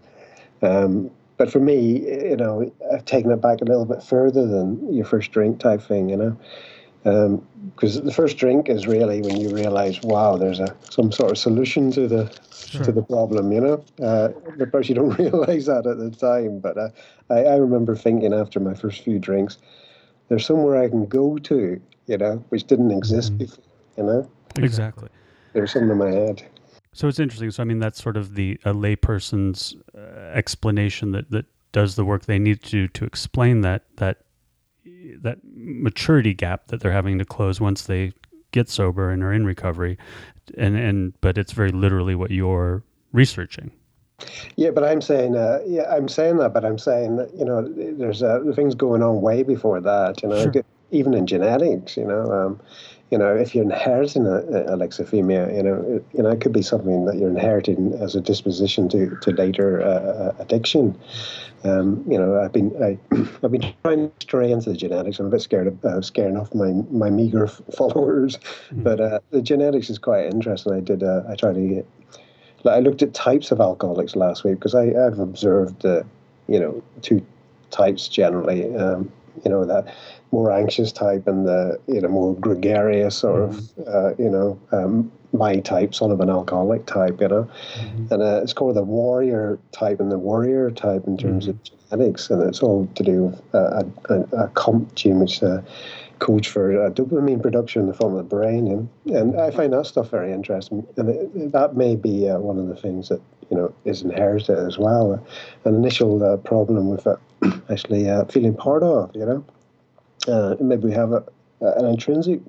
[0.60, 4.92] Um, but for me, you know, I've taken it back a little bit further than
[4.92, 7.42] your first drink type thing, you know,
[7.74, 11.38] because the first drink is really when you realize, wow, there's a some sort of
[11.38, 12.24] solution to the
[12.72, 13.84] to the problem, you know.
[14.02, 16.88] Uh, of course, you don't realize that at the time, but uh,
[17.30, 19.58] I, I remember thinking after my first few drinks,
[20.28, 23.64] there's somewhere I can go to, you know, which didn't exist before,
[23.96, 24.30] you know.
[24.56, 25.08] Exactly.
[25.52, 26.42] There's something in my head.
[26.98, 27.52] So it's interesting.
[27.52, 32.04] So I mean, that's sort of the a layperson's uh, explanation that that does the
[32.04, 34.24] work they need to do to explain that that
[35.20, 38.14] that maturity gap that they're having to close once they
[38.50, 39.96] get sober and are in recovery,
[40.56, 42.82] and and but it's very literally what you're
[43.12, 43.70] researching.
[44.56, 47.62] Yeah, but I'm saying, uh, yeah, I'm saying that, but I'm saying that you know,
[47.96, 50.20] there's uh, things going on way before that.
[50.24, 50.64] You know, Sure.
[50.90, 51.96] even in genetics.
[51.96, 52.60] You know, um,
[53.10, 56.52] you know, if you're inheriting a, a alexithymia, you know, it, you know, it could
[56.52, 60.98] be something that you're inheriting as a disposition to to later uh, addiction.
[61.64, 62.98] Um, you know, I've been I,
[63.42, 65.18] I've been trying to stray into the genetics.
[65.18, 68.38] I'm a bit scared of uh, scaring off my my meager f- followers,
[68.72, 70.74] but uh, the genetics is quite interesting.
[70.74, 71.86] I did uh, I tried to get
[72.64, 76.02] like I looked at types of alcoholics last week because I I've observed uh,
[76.46, 77.24] you know two
[77.70, 78.74] types generally.
[78.76, 79.10] Um,
[79.44, 79.94] you know that
[80.32, 85.10] more anxious type and the you know more gregarious sort of uh, you know um,
[85.32, 87.20] my type, son of an alcoholic type.
[87.20, 87.50] You know,
[88.10, 92.30] and uh, it's called the warrior type and the warrior type in terms of genetics,
[92.30, 95.42] and it's all to do with uh, a, a, a COMT gene which.
[95.42, 95.60] Uh,
[96.18, 99.72] coach for uh, dopamine production in the form of the brain, and, and I find
[99.72, 100.84] that stuff very interesting.
[100.96, 103.20] And it, that may be uh, one of the things that
[103.50, 105.24] you know is inherited as well.
[105.64, 107.16] An initial uh, problem with uh,
[107.70, 109.44] actually uh, feeling part of, you know.
[110.26, 111.24] Uh, maybe we have a,
[111.60, 112.40] an intrinsic.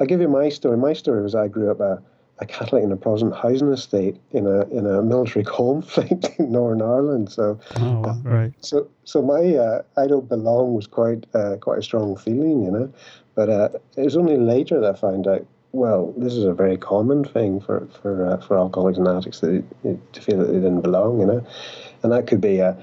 [0.00, 0.76] I'll give you my story.
[0.76, 1.96] My story was I grew up uh,
[2.40, 6.82] a Catholic in a Protestant housing estate in a in a military conflict in Northern
[6.82, 7.30] Ireland.
[7.30, 8.52] So, Oh, right.
[8.60, 12.70] so so my uh, I don't belong was quite uh, quite a strong feeling, you
[12.70, 12.92] know.
[13.34, 15.46] But uh, it was only later that I found out.
[15.74, 19.64] Well, this is a very common thing for for uh, for alcoholics and addicts to
[20.12, 21.44] feel that they didn't belong, you know,
[22.04, 22.76] and that could be a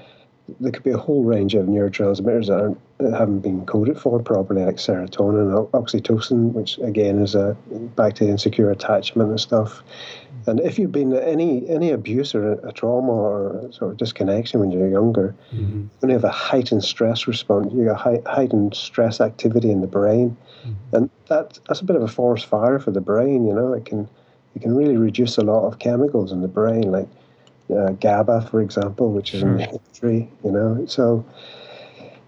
[0.60, 4.20] there could be a whole range of neurotransmitters that, aren't, that haven't been coded for
[4.22, 7.56] properly, like serotonin, o- oxytocin, which again is a
[7.96, 9.82] back to insecure attachment and stuff.
[10.46, 14.58] And if you've been any any abuse or a, a trauma or sort of disconnection
[14.60, 15.88] when you're younger, Mhm.
[16.00, 19.86] when you have a heightened stress response, you got hei- heightened stress activity in the
[19.86, 20.36] brain,
[20.92, 23.46] and that that's a bit of a forest fire for the brain.
[23.46, 24.08] You know, it can
[24.56, 27.08] it can really reduce a lot of chemicals in the brain, like
[27.72, 30.28] uh, GABA, for example, which is in the tree.
[30.44, 31.24] You know, so.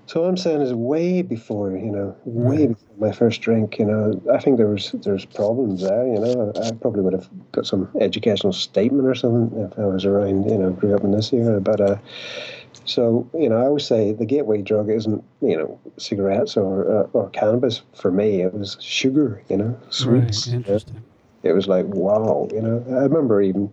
[0.07, 3.87] So what I'm saying is way before, you know, way before my first drink, you
[3.87, 6.53] know, I think there was there's problems there, you know.
[6.55, 10.45] I, I probably would have got some educational statement or something if I was around,
[10.51, 11.59] you know, grew up in this era.
[11.59, 11.97] But uh,
[12.85, 17.07] so you know, I always say the gateway drug isn't, you know, cigarettes or uh,
[17.15, 17.81] or cannabis.
[17.95, 20.49] For me, it was sugar, you know, sweets.
[20.49, 20.67] Right.
[20.67, 20.81] you know.
[21.45, 22.85] It was like wow, you know.
[22.91, 23.71] I remember even,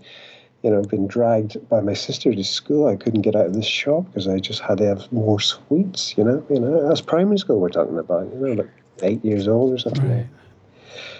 [0.63, 2.87] you know, been dragged by my sister to school.
[2.87, 6.15] I couldn't get out of this shop because I just had to have more sweets.
[6.17, 6.87] You know, you know.
[6.87, 8.31] That's primary school we're talking about.
[8.33, 8.69] You know, like
[9.01, 10.09] eight years old or something.
[10.09, 10.27] Right.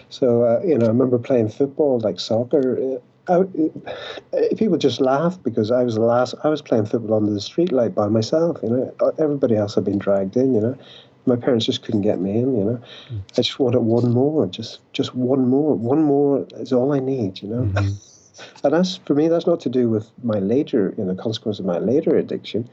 [0.09, 2.77] So uh, you know, I remember playing football, like soccer.
[2.79, 6.35] Uh, I, uh, people just laughed because I was the last.
[6.43, 8.57] I was playing football under the streetlight by myself.
[8.61, 10.53] You know, Uh, everybody else had been dragged in.
[10.53, 10.77] You know,
[11.25, 12.57] my parents just couldn't get me in.
[12.57, 14.45] You know, I just wanted one more.
[14.47, 15.75] Just, just one more.
[15.75, 17.41] One more is all I need.
[17.41, 17.71] You know,
[18.63, 19.27] and that's for me.
[19.27, 22.69] That's not to do with my later, you know, consequence of my later addiction.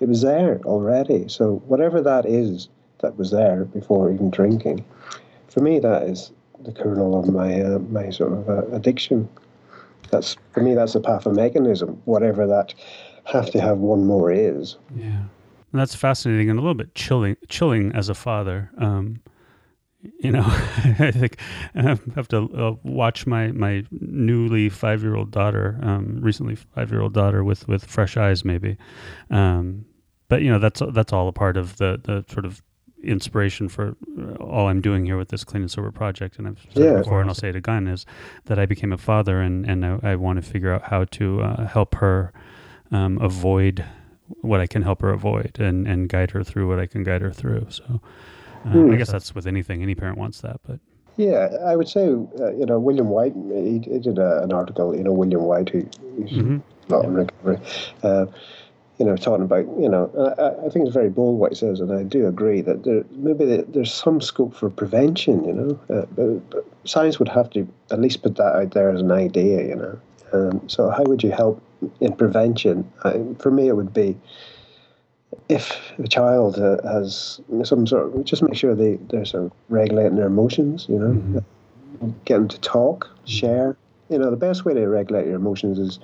[0.00, 1.28] It was there already.
[1.28, 2.68] So whatever that is
[3.00, 4.84] that was there before even drinking,
[5.48, 6.32] for me that is
[6.64, 9.28] the kernel of my uh, my sort of uh, addiction.
[10.10, 10.74] That's for me.
[10.74, 11.98] That's a pathomechanism.
[12.04, 12.74] Whatever that
[13.24, 14.76] have to have one more is.
[14.96, 17.36] Yeah, and that's fascinating and a little bit chilling.
[17.48, 18.70] Chilling as a father.
[18.78, 19.20] Um,
[20.18, 21.38] you know, I think
[21.74, 26.90] I have to uh, watch my my newly five year old daughter, um, recently five
[26.90, 28.76] year old daughter, with with fresh eyes, maybe.
[29.30, 29.86] Um,
[30.28, 32.62] but you know, that's that's all a part of the the sort of
[33.02, 36.38] inspiration for uh, all I'm doing here with this clean and sober project.
[36.38, 38.06] And I've said yeah, before, and I'll say it again, is
[38.46, 41.42] that I became a father, and and I, I want to figure out how to
[41.42, 42.32] uh, help her
[42.90, 43.84] um, avoid
[44.40, 47.22] what I can help her avoid, and and guide her through what I can guide
[47.22, 47.66] her through.
[47.70, 48.00] So.
[48.64, 48.90] Uh.
[48.92, 49.82] I guess that's with anything.
[49.82, 50.78] Any parent wants that, but
[51.16, 53.34] Yeah, I would say uh, you know William White.
[53.34, 54.96] He, he did a, an article.
[54.96, 55.80] You know William White, who,
[56.16, 56.62] who's Mhm.
[56.88, 57.58] a lot in recovery.
[58.02, 58.26] Uh,
[58.98, 61.80] you know, talking about you know, I, I think it's very bold what he says,
[61.80, 65.44] and I do agree that there maybe there, there's some scope for prevention.
[65.44, 68.90] You know, uh, but, but science would have to at least put that out there
[68.90, 69.66] as an idea.
[69.66, 69.98] You know,
[70.32, 71.60] um, so how would you help
[72.00, 72.90] in prevention?
[73.02, 74.16] I, for me, it would be
[75.48, 79.52] if a child uh, has some sort of, just make sure they, they're sort of
[79.68, 81.42] regulating their emotions, you know,
[82.24, 83.76] get them to talk, share.
[84.10, 85.98] You know, the best way to regulate your emotions is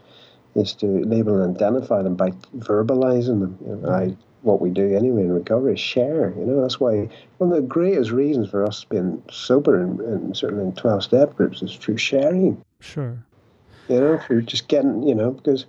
[0.57, 3.59] is to label and identify them by verbalizing them.
[3.65, 6.35] You know, I, what we do anyway in recovery is share.
[6.37, 10.37] You know, that's why one of the greatest reasons for us being sober and, and
[10.37, 13.25] certainly in 12 step groups is through sharing sure.
[13.89, 15.67] you know, through just getting, you know, because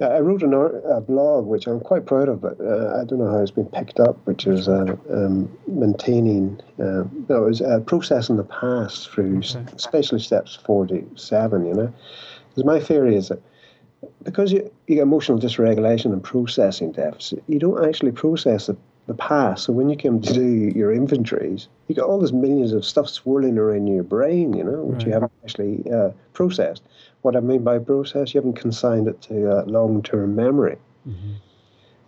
[0.00, 3.30] I wrote an a blog which I'm quite proud of, but uh, I don't know
[3.30, 7.78] how it's been picked up, which is uh, um, maintaining, uh, no, it was uh,
[7.86, 9.72] processing the past through, s Okay.
[9.76, 11.92] especially steps 47, you know.
[12.48, 13.40] Because my theory is that
[14.24, 18.76] because you, you get emotional dysregulation and processing deficit, you don't actually process the,
[19.06, 19.64] the past.
[19.64, 23.08] So when you come to do your inventories, you got all this millions of stuff
[23.08, 26.82] swirling around in your brain, you know, which you haven't actually uh, processed.
[27.22, 30.78] What I mean by process, you haven't consigned it to uh, long-term memory.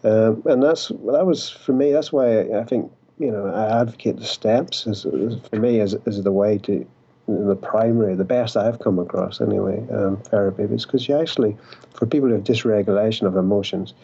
[0.05, 1.93] Um, and that's that was for me.
[1.93, 5.81] That's why I, I think you know I advocate the steps as, as for me
[5.81, 6.87] as, as the way to
[7.27, 11.57] the primary, the best I've come across anyway, um, therapy is because you actually,
[11.95, 13.95] for people who have dysregulation of emotions,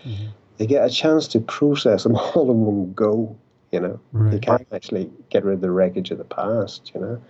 [0.58, 3.36] they get a chance to process them all in one go.
[3.72, 4.42] You know, you Right.
[4.42, 6.92] can't actually get rid of the wreckage of the past.
[6.94, 7.22] You know,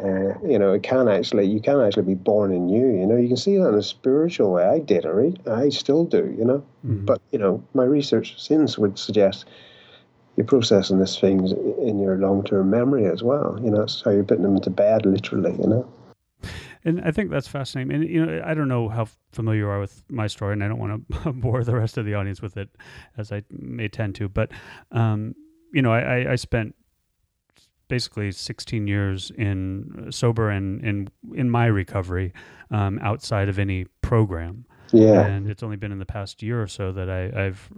[0.00, 2.98] uh, you know, it can actually, you can actually be born anew.
[3.00, 4.64] You know, you can see that in a spiritual way.
[4.64, 5.36] I did, right?
[5.48, 6.34] I still do.
[6.38, 9.46] You know, but you know, my research since would suggest
[10.36, 13.58] you're processing these things in your long-term memory as well.
[13.62, 15.52] You know, that's how you're putting them to bed, literally.
[15.60, 15.88] You know.
[16.84, 17.94] And I think that's fascinating.
[17.94, 20.68] And you know, I don't know how familiar you are with my story, and I
[20.68, 22.70] don't want to bore the rest of the audience with it,
[23.16, 24.28] as I may tend to.
[24.28, 24.50] But
[24.90, 25.34] um,
[25.72, 26.74] you know, I, I, spent
[27.88, 32.32] basically 16 years in sober and in in my recovery
[32.70, 34.66] um, outside of any program.
[34.92, 35.26] Yeah.
[35.26, 37.70] And it's only been in the past year or so that I, I've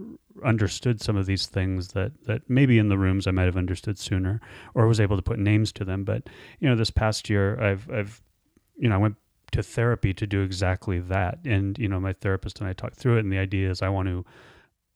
[0.45, 3.99] understood some of these things that, that maybe in the rooms I might have understood
[3.99, 4.41] sooner
[4.75, 6.05] or was able to put names to them.
[6.05, 6.25] But,
[6.59, 8.21] you know, this past year I've, I've,
[8.77, 9.17] you know, I went
[9.53, 11.39] to therapy to do exactly that.
[11.45, 13.21] And, you know, my therapist and I talked through it.
[13.21, 14.25] And the idea is I want to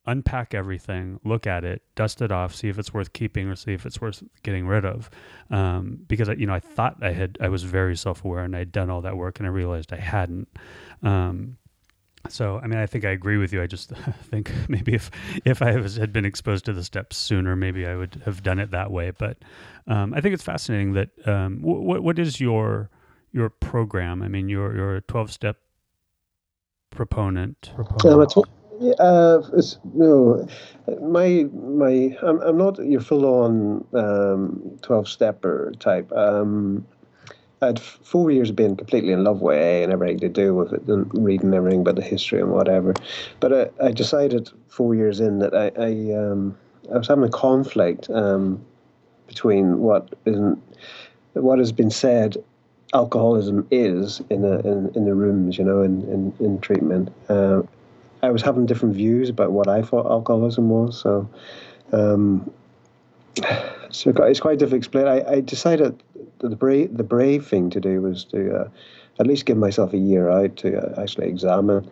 [0.07, 3.75] unpack everything, look at it, dust it off, see if it's worth keeping or see
[3.75, 5.11] if it's worth getting rid of.
[5.51, 8.57] Um, because, I, you know, I thought I had, I was very self aware and
[8.57, 10.49] I'd done all that work and I realized I hadn't.
[11.03, 11.59] Um,
[12.29, 13.63] so, I mean, I think I agree with you.
[13.63, 13.91] I just
[14.25, 15.11] think maybe if
[15.45, 18.59] if I was, had been exposed to the steps sooner, maybe I would have done
[18.59, 19.13] it that way.
[19.13, 19.39] But
[19.87, 22.91] um, I think it's fascinating that um, what what is your
[23.39, 24.23] your program?
[24.23, 25.57] I mean, you're you're a twelve step
[26.91, 27.73] proponent.
[28.05, 28.37] Um, it's,
[29.01, 30.47] uh, it's, no,
[31.01, 36.13] my my I'm, I'm not your full on um, twelve stepper type.
[36.13, 36.87] Um,
[37.63, 40.55] I had four years of being completely in love with AA and everything to do
[40.55, 42.95] with it, and reading everything about the history and whatever.
[43.41, 46.57] But I, I decided four years in that I I, um,
[46.93, 48.65] I was having a conflict um,
[49.27, 50.61] between what isn't
[51.35, 52.37] what has been said
[52.95, 57.13] alcoholism is in the in, in the rooms, you know, in in, in treatment.
[57.29, 57.63] Uh,
[58.23, 61.29] I was having different views about what I thought alcoholism was, so.
[61.93, 62.51] Um,
[63.91, 65.07] so it's quite difficult to explain.
[65.07, 66.03] I, I decided
[66.39, 68.69] the brave the brave thing to do was to uh,
[69.19, 71.91] at least give myself a year out to uh, actually examine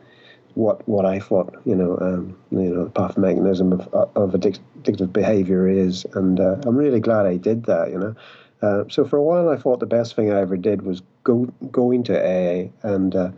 [0.55, 5.69] what what I thought you know um, you know the pathomechanism of of addictive behavior
[5.69, 7.91] is, and uh, I'm really glad I did that.
[7.91, 8.17] You know,
[8.63, 11.45] uh, so for a while I thought the best thing I ever did was go
[11.71, 13.31] going to AA, and uh,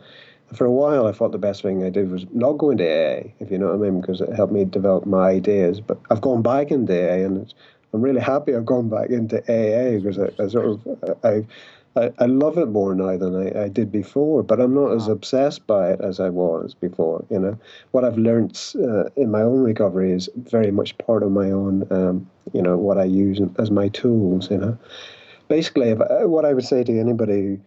[0.55, 3.31] for a while I thought the best thing I did was not going to AA,
[3.41, 5.81] if you know what I mean, because it helped me develop my ideas.
[5.81, 7.53] But I've gone back into AA, and
[7.93, 11.47] I'm really happy I've gone back into AA because I, I sort of I,
[11.97, 14.43] I, I love it more now than I, I did before.
[14.43, 17.25] But I'm not as obsessed by it as I was before.
[17.31, 17.59] You know,
[17.93, 21.87] what I've learned uh, in my own recovery is very much part of my own.
[21.91, 24.51] Um, you know, what I use as my tools.
[24.51, 24.79] You know,
[25.49, 27.61] basically, if, uh, what I would say to anybody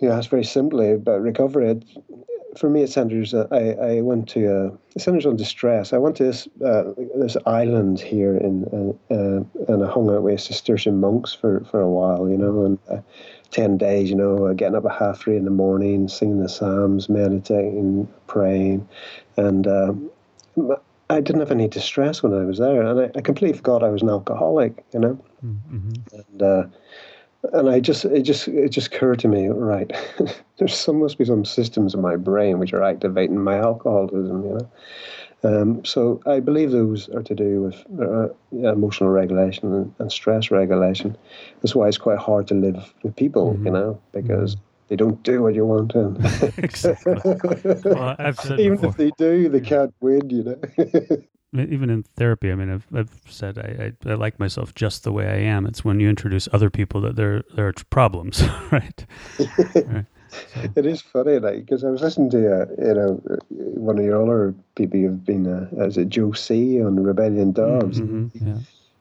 [0.00, 1.84] who asks very simply about recovery, it,
[2.56, 3.34] for me, it centers.
[3.34, 5.92] Uh, I I went to uh, it centers on distress.
[5.92, 8.64] I went to this uh, this island here in
[9.10, 12.64] uh, uh, and I hung out with Cistercian monks for, for a while, you know,
[12.64, 12.98] and uh,
[13.50, 17.08] ten days, you know, getting up at half three in the morning, singing the psalms,
[17.08, 18.86] meditating, praying,
[19.36, 19.66] and
[21.10, 23.90] I didn't have any distress when I was there, and I, I completely forgot I
[23.90, 26.20] was an alcoholic, you know, Mm-hmm.
[26.40, 26.70] and
[27.52, 29.90] and I just it just it just occurred to me, right?
[30.58, 34.50] There's some must be some systems in my brain which are activating my alcoholism, you
[34.50, 34.70] know.
[35.44, 40.52] Um, so I believe those are to do with uh, emotional regulation and, and, stress
[40.52, 41.16] regulation.
[41.60, 43.66] That's why it's quite hard to live with people, mm-hmm.
[43.66, 44.64] you know, because mm-hmm.
[44.86, 46.52] they don't do what you want to.
[46.58, 47.16] exactly.
[47.92, 48.90] Well, I've said Even before.
[48.90, 51.22] if they do, they can't win, you know.
[51.54, 55.12] Even in therapy, I mean, I've, I've said I, I, I, like myself just the
[55.12, 55.66] way I am.
[55.66, 59.06] It's when you introduce other people that there there are problems, right?
[59.86, 60.06] right.
[60.54, 60.70] So.
[60.76, 64.22] It is funny, like because I was listening to uh, you know one of your
[64.22, 68.00] other people you've been uh, as a Joe C on Rebellion Dogs.
[68.00, 68.58] Mm-hmm, yeah.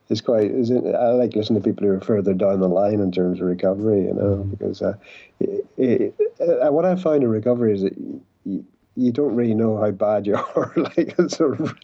[0.10, 0.52] It's quite.
[0.52, 4.02] I like listening to people who are further down the line in terms of recovery.
[4.02, 4.50] You know, mm-hmm.
[4.50, 4.96] because uh,
[5.40, 7.98] it, it, uh, what I find in recovery is that.
[8.44, 8.66] You,
[8.98, 10.74] you don't really know how bad you are.
[10.76, 11.76] like sort of,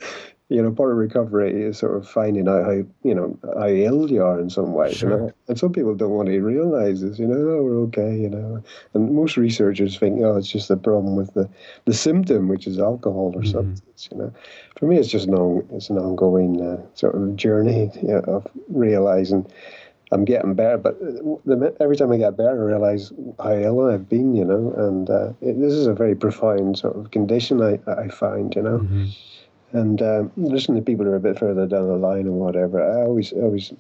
[0.50, 4.10] you know, part of recovery is sort of finding out how, you know, how ill
[4.10, 4.96] you are in some ways.
[4.96, 5.10] Sure.
[5.10, 5.34] You know?
[5.50, 8.64] And some people don't want to realize this, you know, oh, we're okay, you know.
[8.94, 11.50] And most researchers think, oh, it's just the problem with the,
[11.84, 13.52] the symptom, which is alcohol or mm-hmm.
[13.52, 14.34] substance, you know.
[14.80, 18.20] For me, it's just an, on, it's an ongoing uh, sort of journey you know,
[18.20, 19.46] of realizing
[20.14, 24.08] I'm getting better, but the, every time I get better, I realize how ill I've
[24.08, 24.74] been, you know.
[24.78, 28.62] And uh, it, this is a very profound sort of condition I, I find, you
[28.62, 28.80] know.
[28.80, 29.08] Mm-hmm.
[29.74, 32.82] And um, listening to people who are a bit further down the line and whatever,
[32.82, 33.74] I always always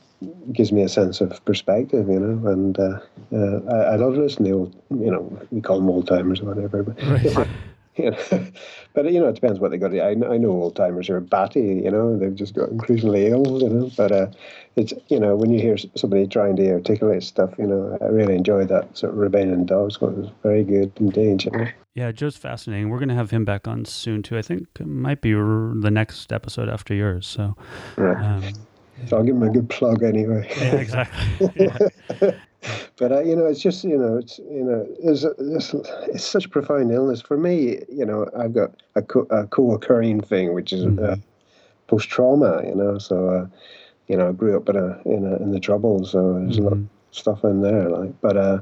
[0.51, 2.49] gives me a sense of perspective, you know.
[2.49, 2.99] And uh,
[3.33, 6.53] uh, I, I, love listening to old, you know, we call them old timers or
[6.53, 6.83] whatever.
[6.83, 7.47] But right.
[7.95, 8.17] you know,
[8.93, 9.93] but you know, it depends what they got.
[9.93, 13.69] I, I know old timers are batty, you know, they've just got increasingly ill, you
[13.69, 13.91] know.
[13.95, 14.27] But uh,
[14.75, 18.35] it's you know, when you hear somebody trying to articulate stuff, you know, I really
[18.35, 19.95] enjoy that sort of rebellion dogs.
[19.95, 21.67] It was very good indeed, you know.
[21.97, 22.89] Yeah, Joe's fascinating.
[22.89, 24.37] We're going to have him back on soon too.
[24.37, 27.25] I think it might be the next episode after yours.
[27.25, 27.55] So,
[27.95, 28.23] right.
[28.23, 28.53] um,
[29.07, 30.47] so I'll give him a good plug anyway.
[30.57, 31.49] Yeah, exactly.
[32.21, 32.31] Yeah.
[32.97, 35.73] but uh, you know, it's just you know, it's you know, it's, it's,
[36.13, 37.79] it's such a profound illness for me.
[37.91, 41.03] You know, I've got a, co- a co-occurring thing, which is uh, mm-hmm.
[41.03, 41.15] uh,
[41.87, 42.61] post trauma.
[42.63, 43.29] You know, so.
[43.29, 43.47] Uh,
[44.07, 46.61] you know, I grew up in a in a, in the troubles, so there's a
[46.61, 47.89] lot of stuff in there.
[47.89, 48.59] Like, but uh,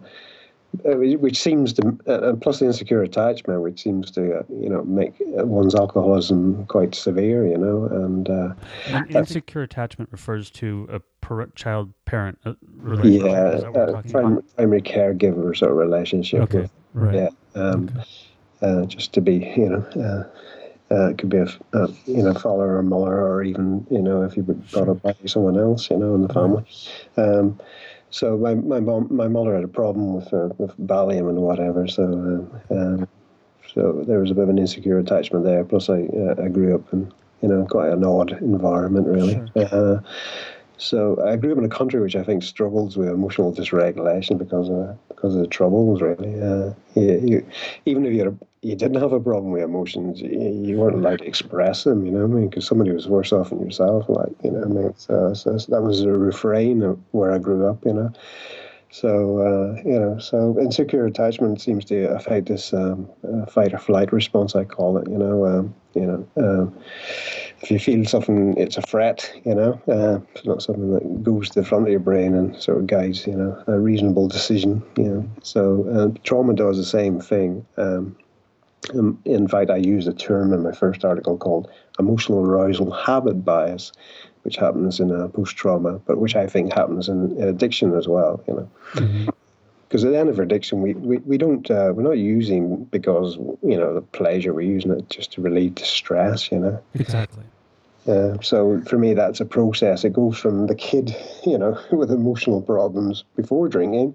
[0.84, 4.70] which which seems to, uh, and plus the insecure attachment, which seems to, uh, you
[4.70, 8.54] know, make uh, one's alcoholism quite severe, you know, and uh,
[8.88, 13.26] And insecure attachment refers to a par- child-parent uh, relationship.
[13.32, 16.42] yeah, Is that what we're uh, primary, primary caregiver sort of relationship.
[16.44, 17.16] Okay, with- right.
[17.16, 17.30] Yeah,
[17.62, 17.90] um,
[18.62, 21.48] uh, just to be, you know, uh, uh, it could be a,
[22.06, 25.16] you know father or mother, or even you know if you were brought up by
[25.26, 26.64] someone else, you know, in the family.
[27.18, 27.60] Um,
[28.16, 31.86] so my my mom, my mother had a problem with uh, with Valium and whatever.
[31.86, 33.08] So um, um,
[33.74, 35.66] so there was a bit of an insecure attachment there.
[35.66, 37.12] Plus, I uh, I grew up in
[37.42, 39.42] you know quite an odd environment, really.
[39.58, 40.00] Uh,
[40.78, 44.70] so I grew up in a country which I think struggles with emotional dysregulation because
[44.70, 46.02] of because of the troubles.
[46.02, 47.48] Really, uh, you, you,
[47.86, 51.26] even if you you didn't have a problem with emotions, you, you weren't allowed to
[51.26, 52.06] express them.
[52.06, 52.50] You know what I mean?
[52.50, 54.10] Because somebody was worse off than yourself.
[54.10, 57.86] Like you know, I mean, so, so that was a refrain where I grew up.
[57.86, 58.14] You know.
[58.92, 63.78] So uh, you know, so insecure attachment seems to affect this um, uh, fight or
[63.78, 64.56] flight response.
[64.56, 65.10] I call it.
[65.10, 66.80] You know, um, you know, um,
[67.62, 69.32] if you feel something, it's a threat.
[69.44, 72.56] You know, uh, it's not something that goes to the front of your brain and
[72.62, 73.28] sort of guides.
[73.28, 74.82] You know, a reasonable decision.
[74.98, 77.66] You know, so uh, trauma does the same thing.
[77.78, 78.16] Um,
[78.94, 81.70] um, in fact, I used a term in my first article called
[82.00, 83.92] emotional arousal habit bias,
[84.46, 88.08] which happens in a post trauma, but which I think happens in, in addiction as
[88.08, 88.42] well.
[88.48, 89.34] You know,
[89.88, 93.38] because at the end of addiction, we we, we don't uh, we're not using because
[93.64, 94.54] you know the pleasure.
[94.54, 96.52] We're using it just to relieve distress.
[96.52, 96.84] You know.
[96.94, 97.44] Exactly.
[98.08, 100.04] Uh, so for me, that's a process.
[100.04, 101.16] It goes from the kid,
[101.46, 104.14] you know, with emotional problems before drinking,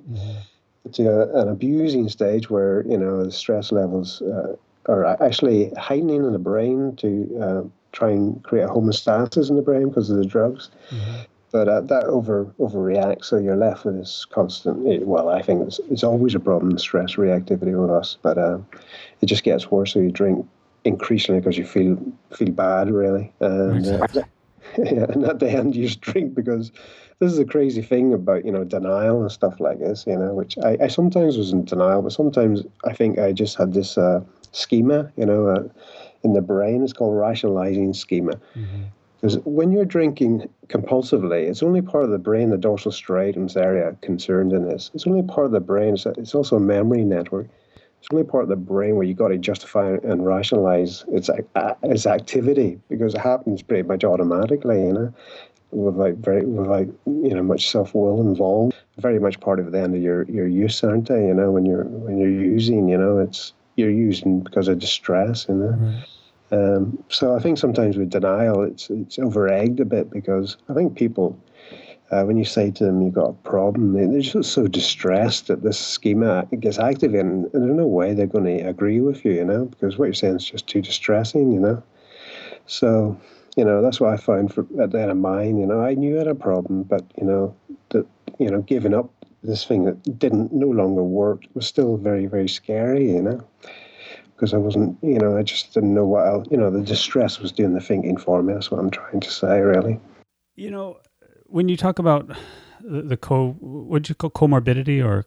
[0.93, 4.55] to a, an abusing stage where you know the stress levels uh,
[4.87, 9.63] are actually heightening in the brain to uh, try and create a homeostasis in the
[9.63, 10.71] brain because of the drugs.
[11.53, 14.87] But uh, that over overreacts, so you're left with this constant.
[14.87, 18.59] eh, Well, I think it's, it's always a problem, stress reactivity with us, but uh,
[19.21, 19.93] it just gets worse.
[19.93, 20.47] So you drink
[20.85, 21.99] increasingly because you feel
[22.33, 24.07] feel bad, really, and uh,
[24.79, 26.71] yeah, and at the end you just drink because
[27.19, 30.33] this is a crazy thing about you know denial and stuff like this, you know,
[30.33, 33.99] which I, I sometimes was in denial, but sometimes I think I just had this
[33.99, 34.21] uh,
[34.53, 35.65] schema, you know, uh,
[36.23, 36.83] in the brain.
[36.83, 38.33] It's called rationalizing schema.
[38.55, 38.83] Mm-hmm.
[39.21, 43.95] Because when you're drinking compulsively, it's only part of the brain, the dorsal striatum's area
[44.01, 44.91] concerned in this.
[44.95, 45.95] It's only part of the brain.
[45.95, 47.49] It's, also a memory network.
[47.75, 51.29] It's only part of the brain where you've got to justify and rationalize its
[51.83, 55.15] its activity because it happens pretty much automatically, you know,
[55.71, 58.75] without very without you know much self will involved.
[58.97, 61.27] Very much part of the end of your your use, aren't they?
[61.27, 65.47] You know, when you're when you're using, you know, it's you're using because of distress,
[65.49, 65.79] you know.
[66.53, 70.75] Um, so I think sometimes with denial, it's it's over egged a bit because I
[70.75, 71.39] think people,
[72.11, 75.47] uh, when you say to them you've got a problem, they- they're just so distressed
[75.47, 79.33] that this schema gets activated, and there's no way they're going to agree with you,
[79.33, 81.83] you know, because what you're saying is just too distressing, you know.
[82.67, 83.17] So,
[83.57, 85.57] you know, that's what I found for, at the end of mine.
[85.59, 87.55] You know, I knew I had a problem, but you know,
[87.91, 88.07] that
[88.39, 89.11] you know, giving up
[89.43, 93.47] this thing that didn't no longer work was still very very scary, you know
[94.41, 97.39] because I wasn't, you know, I just didn't know what else, you know, the distress
[97.41, 98.55] was doing the thinking for me.
[98.55, 100.01] That's what I'm trying to say, really.
[100.57, 100.97] You know,
[101.45, 102.27] when you talk about
[102.81, 105.27] the, the co, what'd you call comorbidity or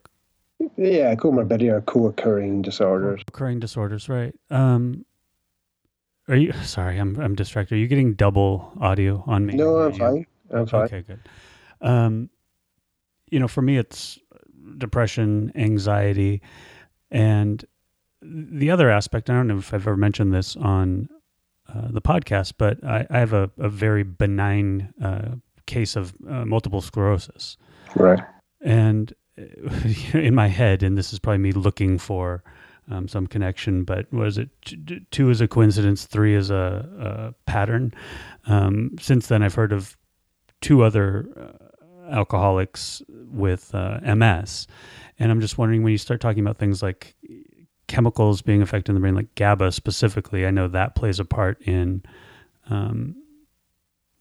[0.78, 3.22] Yeah, comorbidity or co-occurring disorders.
[3.28, 4.34] Co-occurring disorders, right?
[4.50, 5.06] Um,
[6.28, 6.98] are you sorry?
[6.98, 7.76] I'm I'm distracted.
[7.76, 9.56] Are you getting double audio on me?
[9.56, 10.26] No, I'm fine.
[10.50, 10.86] I'm fine.
[10.86, 11.20] Okay, good.
[11.82, 12.30] Um,
[13.34, 14.20] you know, for me, it's
[14.78, 16.42] depression, anxiety,
[17.10, 17.66] and
[18.22, 19.30] the other aspect.
[19.30, 21.10] I don't know if I've ever mentioned this on
[21.74, 26.46] uh, the podcast, but I, I have a, a very benign uh, case of uh,
[26.46, 27.58] multiple sclerosis,
[27.96, 28.20] Right.
[28.62, 29.44] and uh,
[30.18, 32.44] in my head, and this is probably me looking for.
[32.92, 37.50] Um, some connection, but was it t- two is a coincidence, three is a, a
[37.50, 37.94] pattern?
[38.46, 39.96] Um, since then, I've heard of
[40.60, 41.66] two other uh,
[42.14, 44.68] alcoholics with uh, MS.
[45.20, 47.16] And I'm just wondering when you start talking about things like
[47.88, 51.62] chemicals being affected in the brain, like GABA specifically, I know that plays a part
[51.62, 52.04] in,
[52.70, 53.16] um,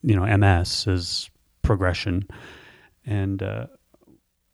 [0.02, 1.30] you know, MS's
[1.62, 2.26] progression.
[3.06, 3.66] And uh,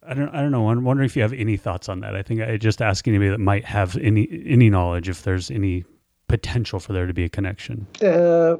[0.06, 0.70] I don't, I don't know.
[0.70, 2.14] I'm wondering if you have any thoughts on that.
[2.14, 5.84] I think I just ask anybody that might have any any knowledge if there's any
[6.28, 7.86] potential for there to be a connection.
[8.02, 8.56] Uh,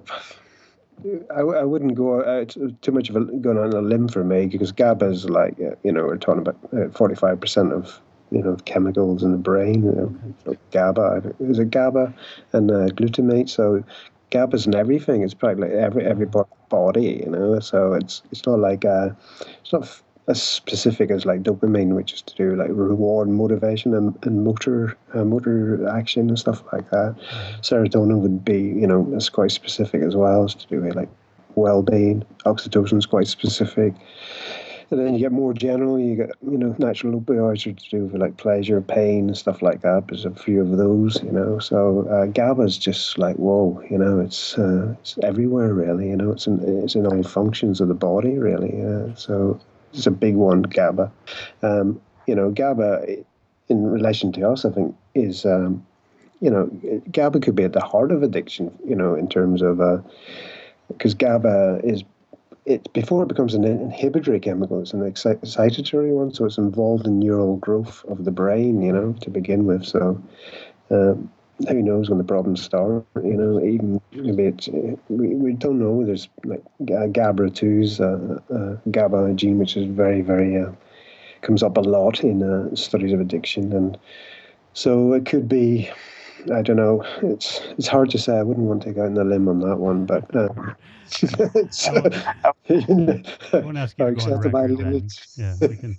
[1.34, 4.24] I, I wouldn't go uh, it's too much of a going on a limb for
[4.24, 8.01] me because GABA is like uh, you know we're talking about forty five percent of
[8.30, 9.84] you know chemicals in the brain.
[9.84, 12.14] You know, so GABA is it GABA
[12.53, 13.49] and uh, glutamate.
[13.49, 13.84] So
[14.30, 15.22] GABA's in everything.
[15.22, 17.61] It's probably like every every part of the body, you know.
[17.61, 19.11] So it's it's not like uh,
[19.61, 24.16] it's not as specific as like dopamine, which is to do like reward, motivation, and,
[24.24, 27.16] and motor uh, motor action and stuff like that.
[27.62, 30.45] Serotonin would be, you know, it's quite specific as well.
[30.45, 31.09] It's to do with like
[31.55, 32.24] well-being.
[32.45, 33.95] Oxytocin is quite specific.
[34.91, 38.05] And then you get more general, you get, you know, natural opioids are to do
[38.07, 40.09] with like pleasure, pain, and stuff like that.
[40.09, 41.59] There's a few of those, you know.
[41.59, 46.16] So uh, GABA is just like, whoa, you know, it's uh, it's everywhere, really, you
[46.16, 46.33] know.
[46.33, 48.83] It's in, it's in all functions of the body, really.
[48.83, 49.61] Uh, so
[49.93, 51.11] it's a big one, GABA.
[51.62, 53.24] Um, you know, GABA,
[53.68, 55.86] in relation to us, I think, is, um,
[56.41, 56.66] you know,
[57.11, 59.78] GABA could be at the heart of addiction, you know, in terms of,
[60.89, 62.05] because GABA is
[62.68, 67.18] it before it becomes an inhibitory chemical, it's an excitatory one, so it's involved in
[67.18, 69.86] neural growth of the brain, you know, to begin with.
[69.86, 70.22] So,
[70.91, 71.32] um,
[71.66, 73.04] who knows when the problems start?
[73.16, 74.68] You know, even maybe it's
[75.09, 76.04] we, we don't know.
[76.04, 80.72] There's like GABRA2's uh, uh, GABA gene, which is very very uh,
[81.42, 83.98] comes up a lot in uh, studies of addiction, and
[84.74, 85.90] so it could be.
[86.54, 87.02] I don't know.
[87.22, 88.38] It's it's hard to say.
[88.38, 90.48] I wouldn't want to go out on a limb on that one, but uh,
[91.86, 92.14] I won't,
[93.52, 94.96] I won't ask you to go on record.
[95.36, 95.98] Yeah, we can.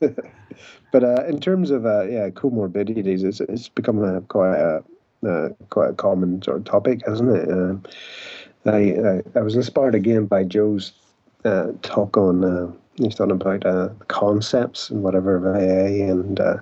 [0.00, 4.84] But uh, in terms of uh, yeah comorbidities, it's it's become a quite a
[5.26, 7.50] uh, quite a common sort of topic, hasn't it?
[7.50, 7.82] Um,
[8.66, 10.92] I, I, I was inspired again by Joe's
[11.44, 16.56] uh, talk on uh, he's talking about uh, concepts and whatever of AA and uh,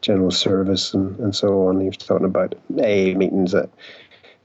[0.00, 1.80] general service and, and so on.
[1.80, 3.68] He was talking about AA meetings that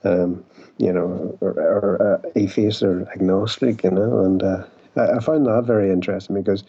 [0.03, 0.43] um,
[0.77, 4.63] you know are uh, atheist or agnostic, you know, and uh,
[4.95, 6.63] I, I find that very interesting because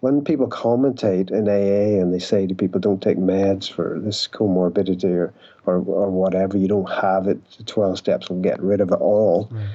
[0.00, 4.26] when people commentate in AA and they say to people, don't take meds for this
[4.26, 5.32] comorbidity or,
[5.66, 9.00] or, or whatever, you don't have it, the 12 steps will get rid of it
[9.00, 9.48] all.
[9.50, 9.68] Right.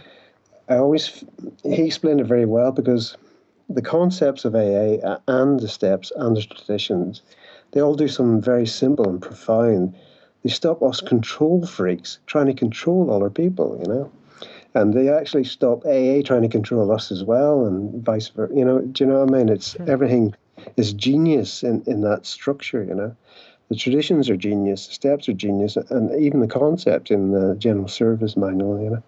[0.67, 1.23] I always,
[1.63, 3.15] he explained it very well because
[3.69, 7.21] the concepts of AA and the steps and the traditions,
[7.71, 9.93] they all do something very simple and profound.
[10.43, 14.11] They stop us control freaks trying to control other people, you know
[14.75, 18.53] and they actually stop AA trying to control us as well, and vice versa.
[18.53, 19.49] You know, do you know what I mean?
[19.49, 19.89] It's sure.
[19.89, 20.35] everything
[20.77, 22.83] is genius in, in that structure.
[22.83, 23.15] You know,
[23.69, 27.87] the traditions are genius, the steps are genius, and even the concept in the general
[27.87, 28.83] service manual.
[28.83, 29.03] You know,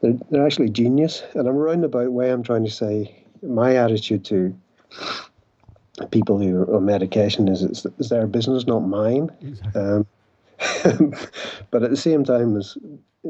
[0.00, 1.22] they're they're actually genius.
[1.34, 2.30] And I'm roundabout way.
[2.30, 4.56] I'm trying to say my attitude to
[6.12, 9.28] people who are on medication is it's, it's their business, not mine.
[9.42, 9.82] Exactly.
[9.82, 10.06] Um,
[11.70, 12.76] but at the same time as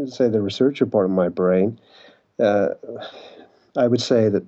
[0.06, 1.78] say the researcher part of my brain,
[2.38, 2.68] uh,
[3.76, 4.44] I would say that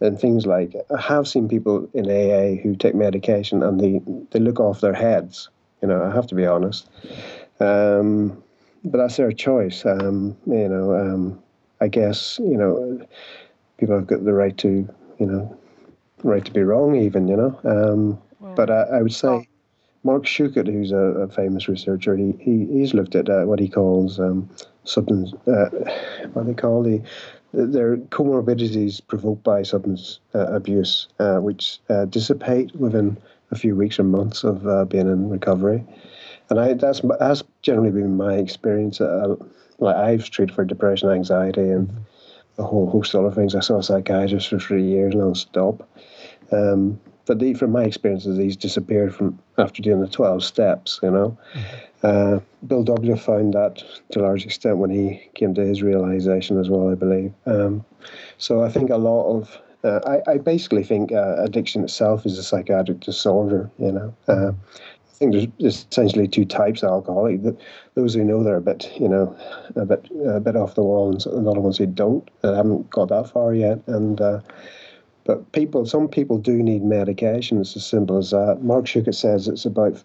[0.00, 4.00] and things like I have seen people in AA who take medication and they,
[4.30, 5.48] they look off their heads.
[5.80, 6.88] You know, I have to be honest.
[7.60, 8.42] Um,
[8.84, 9.84] but that's their choice.
[9.86, 11.42] Um, you know, um,
[11.80, 13.06] I guess you know
[13.78, 14.88] people have got the right to
[15.18, 15.58] you know
[16.22, 17.60] right to be wrong even you know.
[17.64, 19.48] Um, well, but I, I, would say
[20.06, 23.68] Marc Schuckit, who's a, a, famous researcher, he, he he's looked at uh, what he
[23.68, 24.48] calls um,
[24.84, 25.68] substance, uh,
[26.32, 27.02] what they call the
[27.52, 33.18] their comorbidities provoked by substance uh, abuse, uh, which uh, dissipate within
[33.50, 35.84] a few weeks or months of uh, being in recovery.
[36.50, 39.00] And I that's that's generally been my experience.
[39.00, 41.90] like I've treated for depression, anxiety, and
[42.58, 43.56] a whole host of other things.
[43.56, 45.82] I saw a psychiatrist for three years non-stop.
[46.52, 51.10] Um, but the, from my experiences, these disappeared from after doing the 12 steps, you
[51.10, 51.36] know.
[51.54, 51.76] Mm-hmm.
[52.02, 53.82] Uh, Bill Douglas found that
[54.12, 57.32] to a large extent when he came to his realization as well, I believe.
[57.46, 57.84] Um,
[58.38, 62.38] so I think a lot of, uh, I, I, basically think uh, addiction itself is
[62.38, 64.14] a psychiatric disorder, you know.
[64.28, 67.40] Uh, I think there's, there's, essentially two types of alcoholic.
[67.94, 69.34] Those who know they're a bit, you know,
[69.74, 72.90] a bit, a bit off the wall, and the other ones who don't, that haven't
[72.90, 73.80] got that far yet.
[73.86, 74.40] And uh,
[75.26, 77.60] but people, some people do need medication.
[77.60, 78.60] It's as simple as that.
[78.62, 80.02] Marc Schuckit says it's about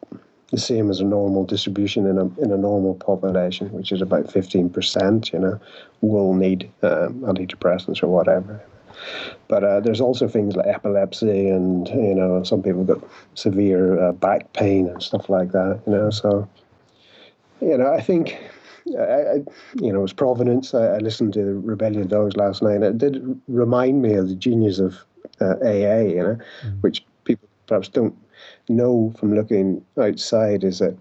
[0.50, 4.32] the same as a normal distribution in a in a normal population, which is about
[4.32, 5.32] fifteen percent.
[5.32, 5.60] You know,
[6.02, 8.62] will need um, antidepressants or whatever.
[9.48, 13.02] But uh, there's also things like epilepsy, and you know, some people got
[13.36, 15.82] severe uh, back pain and stuff like that.
[15.86, 16.48] You know, so
[17.62, 18.38] you know, I think.
[18.98, 19.34] I, I,
[19.76, 20.74] you know, it was Providence.
[20.74, 22.82] I, I, listened to the Rebellion Dogs last night.
[22.82, 25.06] It did remind me of the genius of
[25.40, 26.82] uh, AA, you know, mm.
[26.82, 28.16] which people perhaps don't
[28.70, 30.96] know from looking outside is that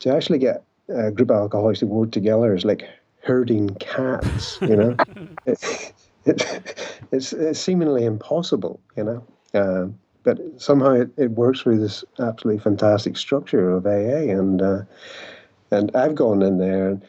[0.00, 2.88] to actually get a group of alcoholics to work together is like
[3.22, 4.96] herding cats, you know.
[5.46, 5.92] it,
[6.24, 9.24] it, it's, it's, seemingly impossible, you know.
[9.54, 14.82] Um, but somehow it, it works through this absolutely fantastic structure of AA, and uh,
[15.70, 16.90] and I've gone in there.
[16.90, 17.02] And,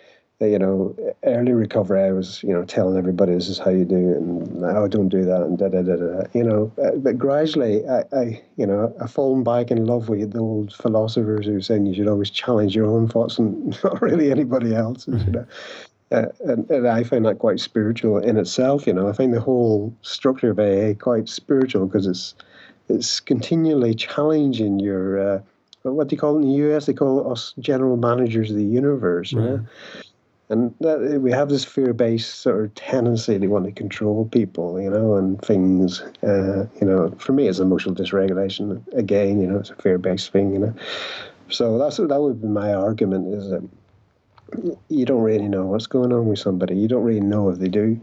[0.49, 3.95] you know, early recovery, I was, you know, telling everybody this is how you do
[3.95, 6.23] it, and oh, don't do that, and da da da da.
[6.33, 10.33] You know, uh, but gradually, I, I, you know, I've fallen back in love with
[10.33, 14.31] the old philosophers who saying you should always challenge your own thoughts and not really
[14.31, 15.23] anybody else's.
[15.25, 15.45] You know.
[16.11, 18.85] Uh, and, and I find that quite spiritual in itself.
[18.85, 22.35] You know, I find the whole structure of AA quite spiritual because it's
[22.89, 25.41] it's continually challenging your uh,
[25.83, 26.85] what do you call it in the US?
[26.85, 29.31] They call us general managers of the universe.
[29.31, 29.65] You know?
[30.49, 34.89] And that, we have this fear-based sort of tendency to want to control people, you
[34.89, 36.01] know, and things.
[36.21, 38.85] Uh, you know, for me, it's emotional dysregulation.
[38.93, 40.53] Again, you know, it's a fear-based thing.
[40.53, 40.73] You know,
[41.49, 43.67] so that's that would be my argument: is that
[44.89, 46.75] you don't really know what's going on with somebody.
[46.75, 47.99] You don't really know if they do.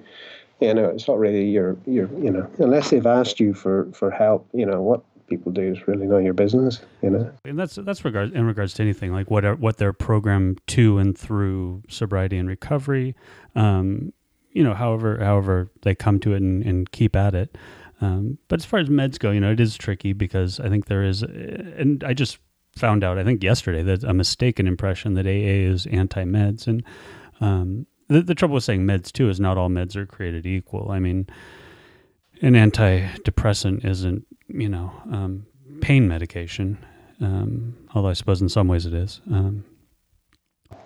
[0.60, 4.10] You know, it's not really your your you know unless they've asked you for for
[4.10, 4.48] help.
[4.52, 6.80] You know what people do is really not your business.
[7.02, 9.92] You know, and that's that's regard in regards to anything like what are, what they're
[9.92, 13.14] programmed to and through sobriety and recovery.
[13.54, 14.12] Um,
[14.52, 17.56] you know, however however they come to it and, and keep at it.
[18.00, 20.86] Um, but as far as meds go, you know, it is tricky because I think
[20.86, 22.38] there is, and I just
[22.76, 26.82] found out I think yesterday that a mistaken impression that AA is anti meds, and
[27.40, 30.90] um, the, the trouble with saying meds too is not all meds are created equal.
[30.90, 31.26] I mean,
[32.42, 35.46] an antidepressant isn't you know um,
[35.80, 36.78] pain medication,
[37.20, 39.20] um, although I suppose in some ways it is.
[39.30, 39.64] Um,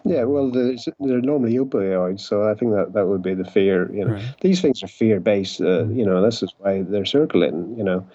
[0.07, 3.91] yeah, well, there's, they're normally opioids, so I think that that would be the fear.
[3.93, 4.24] You know, Right.
[4.43, 5.62] these things are fear-based.
[5.62, 7.74] Uh, you know, this is why they're circulating.
[7.78, 8.07] You know,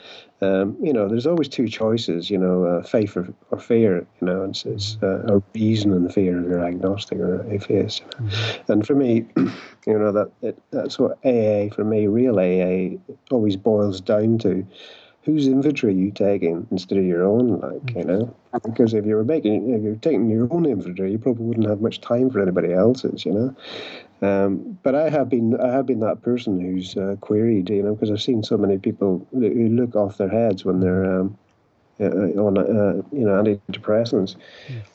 [0.41, 2.29] um, you know, there's always two choices.
[2.29, 4.05] You know, uh, faith or, or fear.
[4.21, 8.03] You know, it's, it's uh, a reason and fear if you're agnostic or atheist.
[8.19, 8.31] You know?
[8.67, 9.25] And for me,
[9.87, 12.97] you know that it, that's what AA for me, real AA,
[13.31, 14.65] always boils down to
[15.23, 18.35] whose inventory are you taking instead of your own, like, you know?
[18.63, 21.81] Because if you were making, if you're taking your own inventory, you probably wouldn't have
[21.81, 23.55] much time for anybody else's, you know?
[24.21, 27.93] Um, but I have been, I have been that person who's uh, queried, you know,
[27.95, 31.37] because I've seen so many people who look off their heads when they're um,
[31.99, 34.35] uh, on, uh, you know, antidepressants.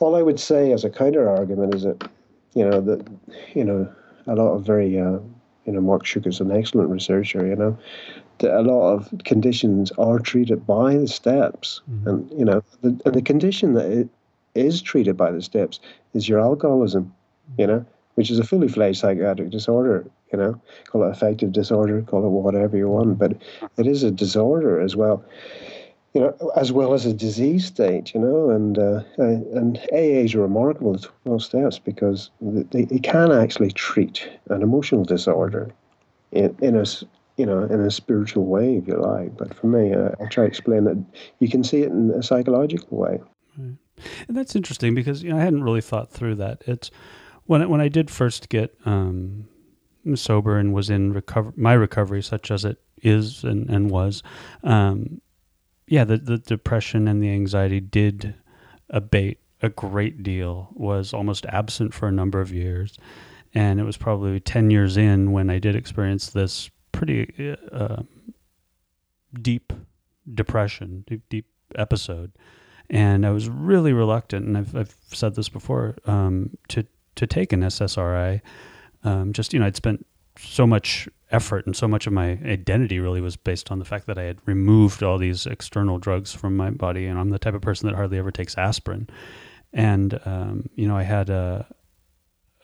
[0.00, 2.08] All I would say as a counter argument is that,
[2.54, 3.06] you know, that,
[3.54, 3.92] you know,
[4.26, 5.18] a lot of very, uh,
[5.64, 7.78] you know, Mark Shook is an excellent researcher, you know,
[8.38, 11.80] that a lot of conditions are treated by the steps.
[12.06, 14.08] And, you know, the, and the condition that it
[14.54, 15.80] is treated by the steps
[16.14, 17.12] is your alcoholism,
[17.58, 22.02] you know, which is a fully fledged psychiatric disorder, you know, call it affective disorder,
[22.02, 23.32] call it whatever you want, but
[23.76, 25.24] it is a disorder as well.
[26.12, 29.24] You know, as well as a disease state, you know, and uh, uh,
[29.58, 35.04] and AA is remarkable at 12 steps because they, they can actually treat an emotional
[35.04, 35.72] disorder
[36.30, 36.84] in, in a
[37.36, 39.36] you know in a spiritual way, if you like.
[39.36, 41.02] But for me, uh, I try to explain that
[41.40, 43.20] you can see it in a psychological way.
[43.56, 46.62] And that's interesting because you know I hadn't really thought through that.
[46.66, 46.90] It's
[47.44, 49.48] when when I did first get um,
[50.14, 54.22] sober and was in recover my recovery, such as it is and, and was.
[54.62, 55.20] Um,
[55.86, 58.34] yeah, the the depression and the anxiety did
[58.90, 60.68] abate a great deal.
[60.72, 62.98] Was almost absent for a number of years,
[63.54, 68.02] and it was probably ten years in when I did experience this pretty uh,
[69.40, 69.72] deep
[70.32, 72.32] depression, deep deep episode
[72.90, 76.86] and I was really reluctant, and I've, I've said this before, um, to
[77.16, 78.40] to take an SSRI.
[79.04, 80.06] Um, just you know, I'd spent
[80.38, 84.06] so much effort, and so much of my identity really was based on the fact
[84.06, 87.54] that I had removed all these external drugs from my body, and I'm the type
[87.54, 89.08] of person that hardly ever takes aspirin.
[89.72, 91.66] And um, you know, I had a,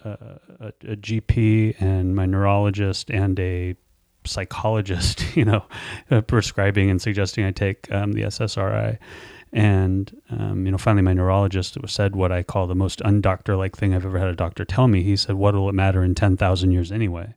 [0.05, 0.39] a,
[0.87, 3.75] a GP and my neurologist and a
[4.25, 5.65] psychologist, you know,
[6.11, 8.99] uh, prescribing and suggesting I take um, the SSRI.
[9.53, 13.95] And um, you know, finally, my neurologist said what I call the most undoctor-like thing
[13.95, 15.03] I've ever had a doctor tell me.
[15.03, 17.35] He said, "What will it matter in ten thousand years anyway?"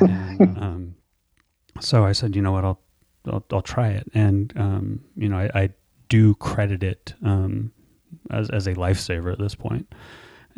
[0.00, 0.94] And, um,
[1.80, 2.64] so I said, "You know what?
[2.64, 2.80] I'll
[3.26, 5.70] I'll, I'll try it." And um, you know, I, I
[6.08, 7.70] do credit it um,
[8.30, 9.86] as as a lifesaver at this point.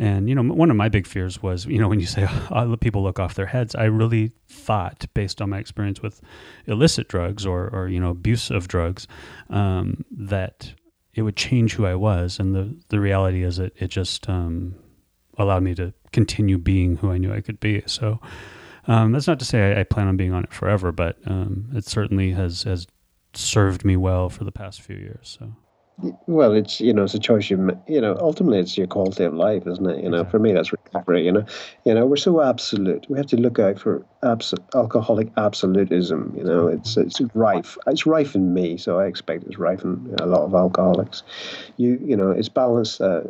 [0.00, 2.74] And you know, one of my big fears was, you know, when you say oh,
[2.76, 6.22] people look off their heads, I really thought, based on my experience with
[6.66, 9.06] illicit drugs or, or you know, abuse of drugs,
[9.50, 10.72] um, that
[11.12, 12.38] it would change who I was.
[12.38, 14.74] And the the reality is, it it just um,
[15.36, 17.82] allowed me to continue being who I knew I could be.
[17.84, 18.20] So
[18.86, 21.68] um, that's not to say I, I plan on being on it forever, but um,
[21.74, 22.86] it certainly has has
[23.34, 25.36] served me well for the past few years.
[25.38, 25.52] So
[26.26, 28.16] well, it's you know, it's a choice you you know.
[28.20, 30.02] Ultimately, it's your quality of life, isn't it?
[30.02, 31.24] You know, for me, that's recovery.
[31.24, 31.44] You know,
[31.84, 33.06] you know, we're so absolute.
[33.08, 36.34] We have to look out for abs- alcoholic absolutism.
[36.36, 37.76] You know, it's it's rife.
[37.86, 41.22] It's rife in me, so I expect it's rife in a lot of alcoholics.
[41.76, 43.00] You you know, it's balanced.
[43.00, 43.22] Uh,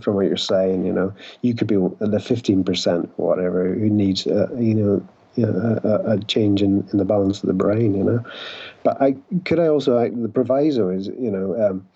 [0.00, 4.26] from what you're saying, you know, you could be the fifteen percent, whatever, who needs,
[4.26, 7.94] uh, you know, you know, a, a change in, in the balance of the brain,
[7.94, 8.24] you know.
[8.86, 11.88] But I could I also I, the proviso is you know um,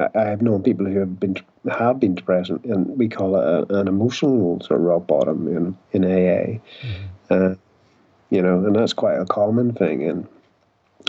[0.00, 1.36] I, I have known people who have been
[1.70, 5.78] have been depressed and we call it a, an emotional sort of rock bottom in
[5.92, 6.58] in AA,
[7.32, 7.54] uh,
[8.30, 10.26] you know, and that's quite a common thing and.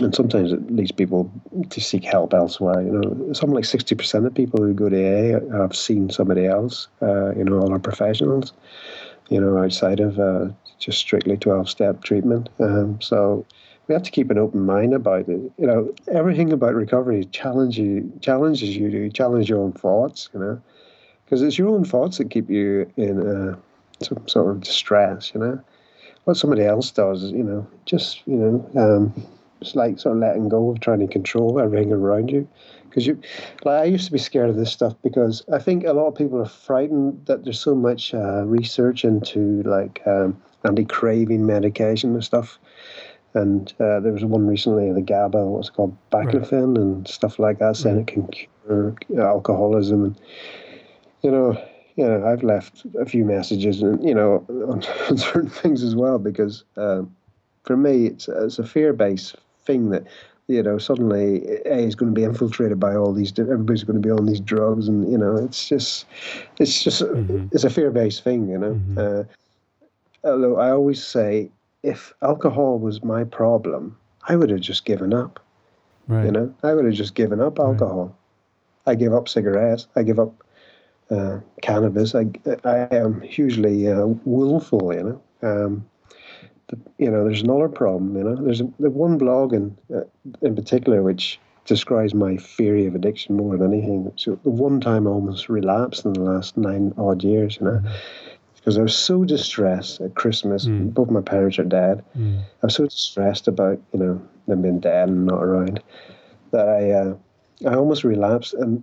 [0.02, 1.32] And sometimes it leads people
[1.70, 2.82] to seek help elsewhere.
[2.82, 6.44] You know, something like sixty percent of people who go to AA have seen somebody
[6.44, 6.88] else.
[7.00, 8.52] Uh, you know, all our professionals.
[9.30, 10.48] You know, outside of uh,
[10.78, 12.50] just strictly twelve-step treatment.
[12.60, 13.46] Um, so
[13.86, 15.40] we have to keep an open mind about it.
[15.58, 20.28] You know, everything about recovery challenges you, challenges you to challenge your own thoughts.
[20.34, 20.62] You know,
[21.24, 23.56] because it's your own thoughts that keep you in uh,
[24.02, 25.32] some sort of distress.
[25.34, 25.60] You know,
[26.24, 29.26] what somebody else does, is, you know, just you know, um,
[29.60, 32.48] it's like sort of letting go of trying to control everything around you.
[32.88, 33.20] Because you,
[33.64, 36.14] like I used to be scared of this stuff because I think a lot of
[36.14, 42.24] people are frightened that there's so much uh, research into like um, anti-craving medication and
[42.24, 42.58] stuff.
[43.36, 47.58] And uh, there was one recently, the GABA, what's it called, baclofen and stuff like
[47.58, 50.04] that, saying it can cure alcoholism.
[50.04, 50.20] And
[51.20, 51.62] you know,
[51.96, 55.94] you know, I've left a few messages, and you know, on, on certain things as
[55.94, 57.14] well, because um,
[57.64, 60.06] for me, it's it's a fear-based thing that
[60.46, 63.38] you know suddenly A is going to be infiltrated by all these.
[63.38, 66.06] Everybody's going to be on these drugs, and you know, it's just,
[66.58, 67.02] it's just,
[67.52, 68.80] it's a fear-based thing, you know.
[68.96, 69.24] Uh,
[70.26, 71.50] although I always say,
[71.82, 73.96] if alcohol was my problem,
[74.28, 75.40] I would have just given up.
[76.08, 76.26] Right.
[76.26, 78.16] You know, I would have just given up alcohol.
[78.86, 79.88] I give up cigarettes.
[79.96, 80.32] I give up
[81.10, 82.14] uh, cannabis.
[82.14, 82.26] I,
[82.64, 84.94] I am hugely uh, willful.
[84.94, 85.86] You know, um,
[86.68, 87.24] the, you know.
[87.24, 88.16] There's another problem.
[88.16, 90.02] You know, there's a, the one blog in uh,
[90.42, 94.12] in particular which describes my theory of addiction more than anything.
[94.14, 97.58] So the one time I almost relapsed in the last nine odd years.
[97.60, 97.82] You know.
[98.66, 102.02] Because I was so distressed at Christmas, both my parents are dead.
[102.62, 105.80] I was so distressed about you know them being dead and not around
[106.50, 107.14] that I uh,
[107.64, 108.82] I almost relapsed and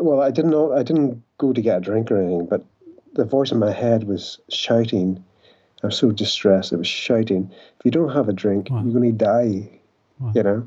[0.00, 2.64] well I didn't know I didn't go to get a drink or anything but
[3.12, 5.22] the voice in my head was shouting.
[5.82, 9.18] I was so distressed it was shouting if you don't have a drink you're going
[9.18, 9.68] to die
[10.34, 10.66] you know?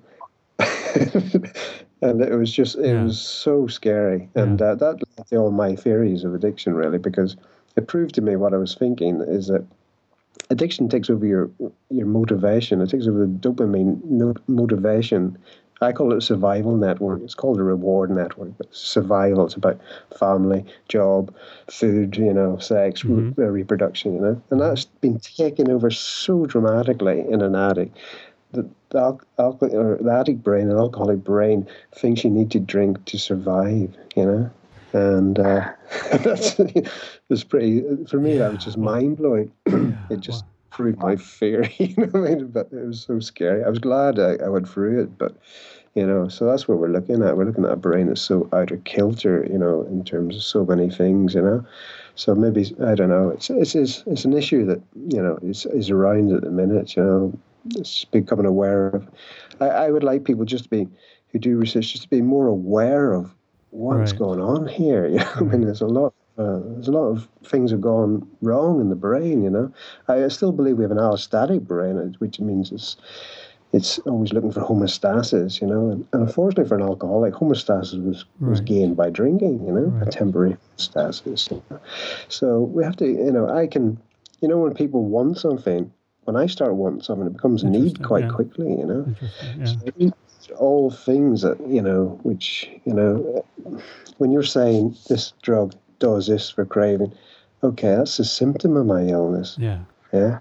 [2.04, 3.04] And it was just it Yeah.
[3.04, 4.30] was so scary.
[4.36, 7.36] And uh, that led to all my theories of addiction really because
[7.76, 9.66] it proved to me what I was thinking is that
[10.50, 11.50] addiction takes over your
[11.90, 12.82] your motivation.
[12.82, 15.38] It takes over the dopamine no, motivation.
[15.84, 17.24] I call it a survival network.
[17.24, 19.46] It's called a reward network, but survival.
[19.46, 19.82] It's about
[20.20, 21.34] family, job,
[21.72, 26.46] food, you know, sex, re- uh, reproduction, you know, and that's been taken over so
[26.46, 27.98] dramatically in an addict.
[28.52, 29.00] The, the,
[29.40, 34.26] al- the addict brain, an alcoholic brain, thinks you need to drink to survive, you
[34.26, 34.52] know,
[34.94, 35.72] and uh,
[36.24, 36.60] that's
[37.30, 37.84] it's pretty.
[38.06, 39.52] For me, that was just mind blowing.
[40.10, 41.76] it just proved my theory.
[41.80, 42.48] You know what I mean?
[42.48, 43.64] But it was so scary.
[43.64, 45.36] I was glad I, I went through it, but
[45.96, 47.36] you know, so that's what we're looking at.
[47.36, 50.44] We're looking at a brain that's so out of kilter, you know, in terms of
[50.44, 51.66] so many things, you know.
[52.16, 53.30] So maybe I don't know.
[53.30, 56.96] It's it's it's, it's an issue that you know is is around at the minute.
[56.96, 57.40] You know,
[57.76, 59.08] it's becoming aware of.
[59.60, 60.88] I, I would like people just to be
[61.32, 63.34] who do research just to be more aware of
[63.72, 64.20] what's Right.
[64.20, 65.06] going on here.
[65.12, 66.14] You know, I mean, there's a lot.
[66.38, 69.44] Uh, there's a lot of things have gone wrong in the brain.
[69.44, 69.74] You know,
[70.08, 72.96] I still believe we have an allostatic brain, uh, which means it's
[73.74, 75.62] it's always looking for homeostasis.
[75.62, 79.66] You know, and, and unfortunately for an alcoholic, homeostasis was was gained by drinking.
[79.66, 81.52] You know, a temporary homeostasis.
[81.52, 81.80] you know.
[82.30, 83.06] So we have to.
[83.06, 83.98] You know, I can.
[84.42, 85.92] You know, when people want something,
[86.24, 88.32] when I start wanting something, it becomes a need quite yeah.
[88.32, 88.70] quickly.
[88.70, 89.16] You know.
[89.60, 89.66] Yeah.
[89.66, 90.14] So
[90.58, 93.46] all things that you know, which you know,
[94.18, 97.14] when you're saying this drug does this for craving,
[97.64, 99.56] okay, that's a symptom of my illness.
[99.60, 99.80] Yeah.
[100.14, 100.40] Yeah.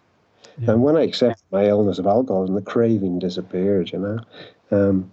[0.58, 0.72] Yeah.
[0.72, 3.92] And when I accepted my illness of alcoholism, the craving disappeared.
[3.92, 4.18] You know.
[4.70, 5.10] Um,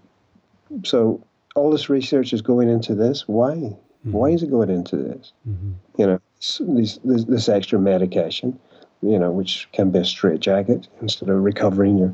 [0.83, 1.21] so
[1.55, 3.27] all this research is going into this.
[3.27, 3.75] Why?
[4.03, 5.33] Why is it going into this?
[5.49, 5.73] Mhm.
[5.97, 8.57] You know, s- these, this, this extra medication,
[9.01, 12.13] you know, which can be a straitjacket instead of recovering your.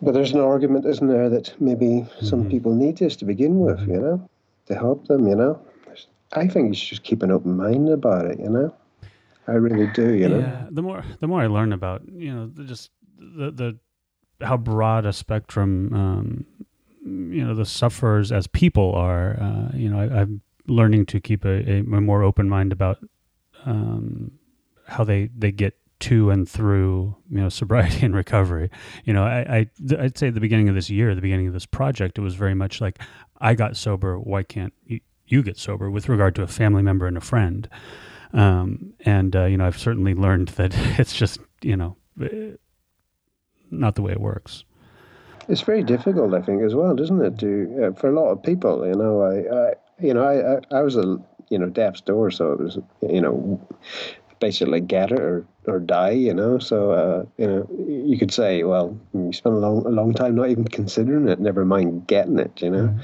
[0.00, 3.80] But there's an argument, isn't there, that maybe some people need this to begin with,
[3.80, 4.28] you know,
[4.66, 5.60] to help them, you know.
[6.32, 8.74] I think you should just keep an open mind about it, you know.
[9.48, 10.40] I really do, you know.
[10.40, 13.78] Yeah, the more the more I learn about you know the, just the the
[14.44, 16.46] how broad a spectrum um,
[17.32, 19.38] you know the sufferers as people are.
[19.40, 22.98] Uh, you know, I, I'm learning to keep a, a, a more open mind about
[23.64, 24.32] um,
[24.86, 28.70] how they they get to and through you know sobriety and recovery.
[29.04, 29.66] You know, I, I
[29.98, 32.54] I'd say the beginning of this year, the beginning of this project, it was very
[32.54, 32.98] much like
[33.40, 34.18] I got sober.
[34.18, 35.90] Why can't you, you get sober?
[35.90, 37.68] With regard to a family member and a friend.
[38.32, 42.52] Um, and uh, you know, I've certainly learned that it's just you know eh,
[43.70, 44.64] not the way it works.
[45.48, 47.38] It's very difficult, I think, as well, doesn't it?
[47.38, 50.78] To uh, for a lot of people, you know, I, I you know, I, I,
[50.78, 51.18] I was a
[51.48, 52.78] you know death's door, so it was
[53.08, 53.60] you know
[54.40, 56.58] basically get it or, or die, you know.
[56.58, 60.34] So uh, you know, you could say, well, you spent a long a long time
[60.34, 62.88] not even considering it, never mind getting it, you know.
[62.88, 63.00] Mm-hmm.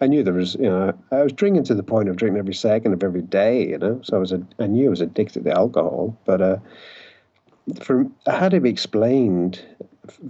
[0.00, 2.54] I knew there was, you know, I was drinking to the point of drinking every
[2.54, 4.00] second of every day, you know.
[4.02, 6.56] So I was, a, I knew I was addicted to alcohol, but uh,
[7.80, 9.64] for I had to be explained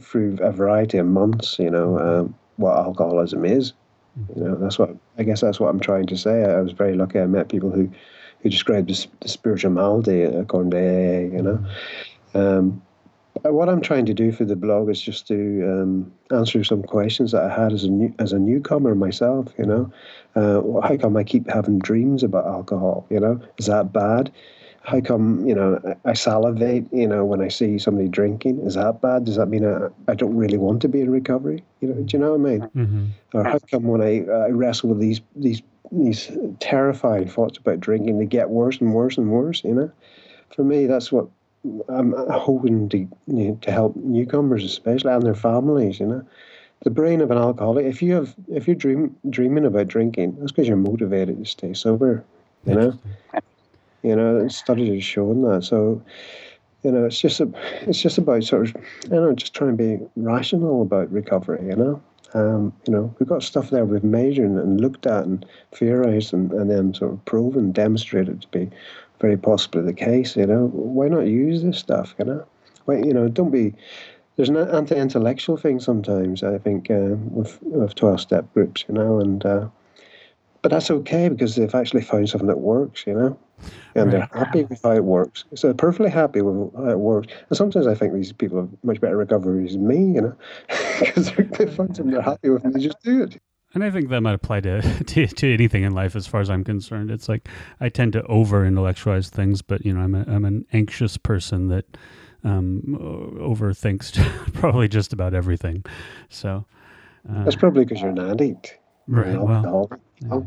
[0.00, 3.72] through a variety of months, you know, um, what alcoholism is.
[4.34, 6.44] You know, that's what I guess that's what I'm trying to say.
[6.44, 7.18] I was very lucky.
[7.20, 7.90] I met people who
[8.46, 11.36] who described the, the spiritual malady according to AA.
[11.36, 11.66] You know,
[12.34, 12.82] um,
[13.42, 15.34] what I'm trying to do for the blog is just to
[15.68, 19.52] um, answer some questions that I had as a new, as a newcomer myself.
[19.58, 19.92] You know,
[20.36, 23.06] uh, how come I keep having dreams about alcohol?
[23.10, 24.32] You know, is that bad?
[24.82, 26.86] How come you know I salivate?
[26.92, 29.24] You know, when I see somebody drinking, is that bad?
[29.24, 31.64] Does that mean I, I don't really want to be in recovery?
[31.80, 32.60] You know, do you know what I mean?
[32.60, 33.06] Mm-hmm.
[33.34, 35.60] Or how come when I, I wrestle with these these
[35.92, 36.30] these
[36.60, 39.62] terrifying thoughts about drinking, they get worse and worse and worse.
[39.64, 39.92] You know,
[40.54, 41.28] for me, that's what
[41.88, 46.00] I'm hoping to you know, to help newcomers, especially and their families.
[46.00, 46.26] You know,
[46.84, 47.86] the brain of an alcoholic.
[47.86, 51.74] If you have, if you're dream, dreaming about drinking, that's because you're motivated to stay
[51.74, 52.24] sober.
[52.66, 52.98] You know,
[54.02, 55.64] you know, studies have shown that.
[55.64, 56.02] So,
[56.82, 57.48] you know, it's just a,
[57.82, 61.66] it's just about sort of, you know, just trying to be rational about recovery.
[61.66, 62.02] You know,
[62.34, 66.52] um, you know, we've got stuff there we've measured and looked at and theorized and,
[66.52, 68.70] and then sort of proven, demonstrated to be
[69.20, 70.36] very possibly the case.
[70.36, 72.14] You know, why not use this stuff?
[72.18, 72.46] You know,
[72.84, 73.74] why you know, don't be.
[74.36, 76.42] There's an anti-intellectual thing sometimes.
[76.42, 79.68] I think uh, with with twelve-step groups, you know, and uh,
[80.60, 83.06] but that's okay because they've actually found something that works.
[83.06, 83.38] You know,
[83.94, 84.28] and right.
[84.30, 85.44] they're happy with how it works.
[85.54, 87.32] So they're perfectly happy with how it works.
[87.48, 90.36] And sometimes I think these people have much better recoveries than me, you know,
[91.00, 93.40] because they find something they're happy with and they just do it.
[93.74, 96.50] And I think that might apply to, to, to anything in life, as far as
[96.50, 97.10] I'm concerned.
[97.10, 97.48] It's like
[97.80, 101.68] I tend to over intellectualize things, but you know, I'm a, I'm an anxious person
[101.68, 101.84] that
[102.44, 102.82] um,
[103.40, 105.84] overthinks probably just about everything.
[106.28, 106.64] So
[107.28, 108.78] uh, that's probably because you're an addict.
[109.08, 109.38] Right.
[109.38, 109.90] Well,
[110.20, 110.40] yeah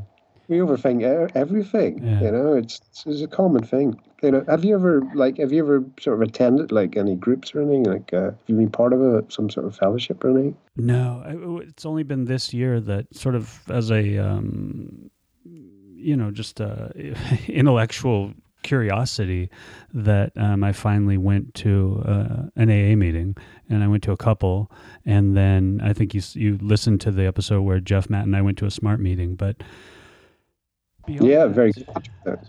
[0.50, 2.04] we overthink everything.
[2.04, 2.22] Yeah.
[2.22, 4.00] You know, it's, it's a common thing.
[4.22, 7.56] You know, have you ever like have you ever sort of attended like any groups
[7.56, 7.84] or anything?
[7.84, 10.58] Like, uh, have you been part of a some sort of fellowship or anything?
[10.76, 15.10] No, it's only been this year that sort of as a um,
[15.46, 16.90] you know just uh,
[17.48, 19.50] intellectual curiosity
[19.94, 23.38] that um, I finally went to uh, an AA meeting,
[23.70, 24.70] and I went to a couple,
[25.06, 28.42] and then I think you you listened to the episode where Jeff, Matt, and I
[28.42, 29.64] went to a smart meeting, but
[31.10, 32.40] yeah, that, very good.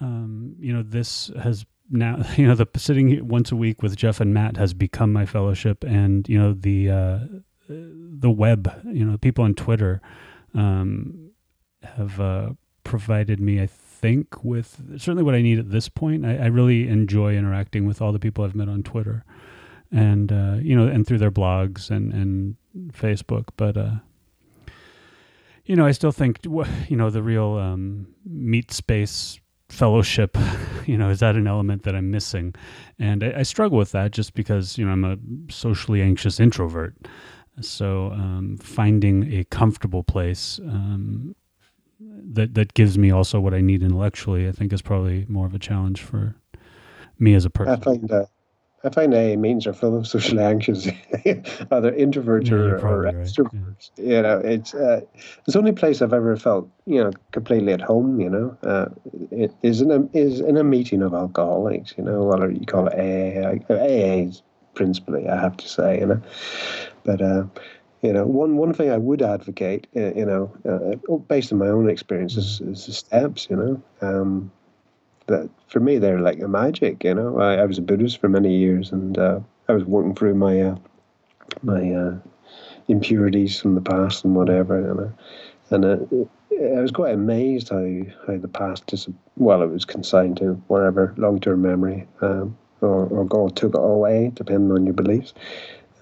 [0.00, 4.20] Um, you know, this has now, you know, the sitting once a week with Jeff
[4.20, 7.18] and Matt has become my fellowship, and you know, the uh,
[7.68, 10.00] the web, you know, people on Twitter
[10.54, 11.30] um,
[11.82, 12.50] have uh,
[12.84, 16.26] provided me, I think, with certainly what I need at this point.
[16.26, 19.24] I, I, really enjoy interacting with all the people I've met on Twitter,
[19.90, 22.56] and uh, you know, and through their blogs and and
[22.92, 23.76] Facebook, but.
[25.64, 30.36] You know, I still think, you know, the real um, meat space fellowship,
[30.86, 32.54] you know, is that an element that I'm missing?
[32.98, 35.16] And I, I, struggle with that just because, you know, I'm a
[35.50, 36.94] socially anxious introvert.
[37.60, 41.34] So um, finding a comfortable place um,
[42.00, 45.54] that that gives me also what I need intellectually, I think is probably more of
[45.54, 46.34] a challenge for
[47.18, 47.74] me as a person.
[47.74, 48.28] I find that
[48.84, 53.14] I find AA meetings are full of socially anxious, either introverts yeah, or, or right.
[53.14, 53.90] extroverts.
[53.96, 54.04] Yeah.
[54.04, 55.00] You know, it's uh,
[55.44, 58.20] it's the only place I've ever felt you know completely at home.
[58.20, 58.86] You know, uh,
[59.30, 61.94] it is in a is in a meeting of alcoholics.
[61.96, 64.32] You know, whether you call it AA, AA
[64.74, 66.00] principally, I have to say.
[66.00, 66.22] You know,
[67.04, 67.20] but.
[67.20, 67.44] Uh,
[68.02, 71.68] you know, one one thing I would advocate, uh, you know, uh, based on my
[71.68, 73.46] own experience, is, is the steps.
[73.48, 74.50] You know, um,
[75.26, 77.04] that for me they're like a magic.
[77.04, 80.14] You know, I, I was a Buddhist for many years, and uh, I was working
[80.14, 80.76] through my uh,
[81.62, 82.14] my uh,
[82.88, 87.86] impurities from the past and whatever, and uh, and uh, I was quite amazed how
[88.26, 93.06] how the past is well, it was consigned to wherever long term memory, um, or,
[93.06, 95.34] or God took it away, depending on your beliefs.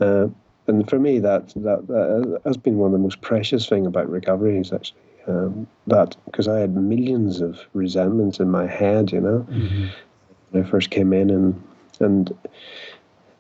[0.01, 0.29] Uh,
[0.66, 4.59] and for me, that, that has been one of the most precious thing about recovery
[4.59, 9.47] is actually um, that because I had millions of resentments in my head, you know,
[10.51, 11.62] when I first came in, and
[12.01, 12.35] and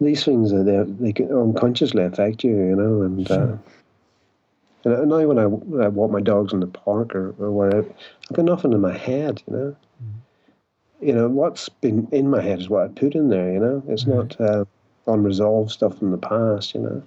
[0.00, 3.30] these things uh, they they can unconsciously affect you, you know, and.
[3.30, 3.56] Uh,
[4.84, 7.86] and now when I, when I walk my dogs in the park or, or wherever,
[8.30, 9.76] I've got nothing in my head, you know.
[11.02, 13.82] You know, what's been in my head is what I put in there, you know.
[13.88, 14.64] It's not uh,
[15.06, 17.02] unresolved stuff from the past, you know.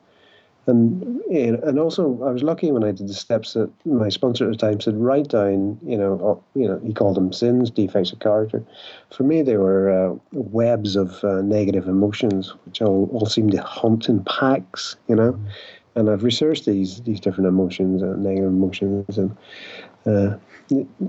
[0.65, 4.07] And you know, and also I was lucky when I did the steps that my
[4.09, 7.33] sponsor at the time said write down, you know, all- you know, he called them
[7.33, 8.63] sins, defects of character.
[9.11, 13.61] For me, they were uh, webs of uh, negative emotions, which all, all seem to
[13.61, 15.37] hunt in packs, you know.
[15.95, 19.35] And I've researched these these different emotions, uh, negative emotions, and
[20.05, 20.37] uh,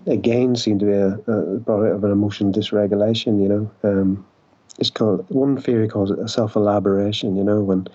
[0.06, 3.40] again seem to be a, a product of an emotional dysregulation.
[3.42, 4.26] You know, um,
[4.78, 7.36] it's called one theory calls it a self elaboration.
[7.36, 7.86] You know, when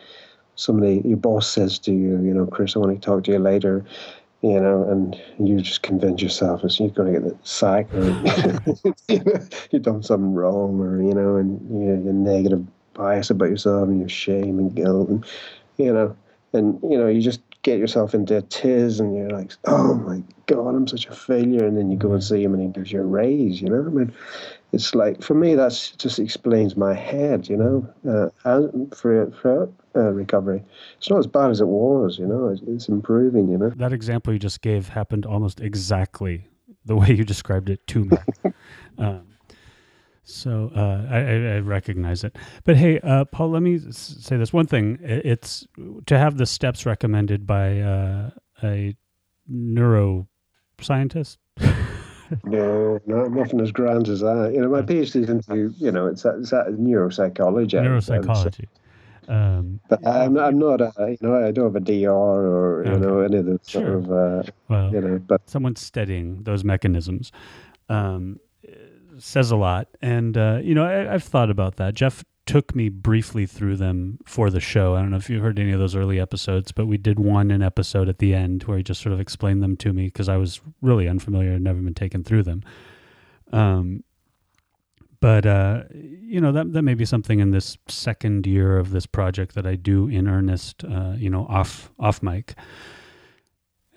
[0.60, 3.40] somebody your boss says to you, you know, Chris, I want to talk to you
[3.40, 3.86] later.
[4.42, 8.06] You know, and you just convince yourself that you're going to get the sack, or
[9.10, 9.40] you know,
[9.70, 13.90] you've done something wrong, or you know, and you know, your negative bias about yourself,
[13.90, 15.26] and your shame and guilt, and
[15.78, 16.16] you know,
[16.54, 20.24] and you know, you just get yourself into a tiz, and you're like, oh my
[20.46, 22.94] god, I'm such a failure, and then you go and see him, and he gives
[22.94, 23.62] you a raise.
[23.62, 24.14] You know, I mean,
[24.72, 27.50] it's like for me, that's just explains my head.
[27.50, 29.70] You know, uh, as, for for
[30.00, 30.64] uh, recovery,
[30.98, 32.18] it's not as bad as it was.
[32.18, 33.50] You know, it's, it's improving.
[33.50, 33.70] You know.
[33.70, 36.48] That example you just gave happened almost exactly
[36.86, 38.18] the way you described it to me.
[38.98, 39.28] um,
[40.24, 41.18] so uh, I,
[41.56, 42.36] I, recognize it.
[42.64, 45.00] But hey, uh, Paul, let me say this one thing.
[45.02, 45.68] It's
[46.06, 48.30] to have the steps recommended by uh,
[48.64, 48.96] a
[49.52, 51.38] neuroscientist.
[52.44, 54.52] No, no, nothing as grand as that.
[54.54, 57.74] You know, my PhD's into, you know, it's it's that neuropsychology.
[57.74, 58.68] Neuropsychology.
[59.30, 62.92] Um, But I'm, I'm not, a, you know, I don't have a DR or, you
[62.92, 63.06] Okay.
[63.06, 67.32] know, any of those sort of, uh, well, you know, but someone studying those mechanisms
[67.90, 68.40] um,
[69.20, 69.88] says a lot.
[70.02, 71.94] And, uh, you know, I, I've thought about that.
[71.94, 74.96] Jeff took me briefly through them for the show.
[74.96, 77.52] I don't know if you heard any of those early episodes, but we did one
[77.52, 80.28] an episode at the end where he just sort of explained them to me because
[80.28, 82.64] I was really unfamiliar and never been taken through them.
[83.52, 84.04] Um,
[85.22, 89.06] but uh, you know that that may be something in this second year of this
[89.06, 90.84] project that I do in earnest.
[90.84, 92.56] Uh, you know, off off mic.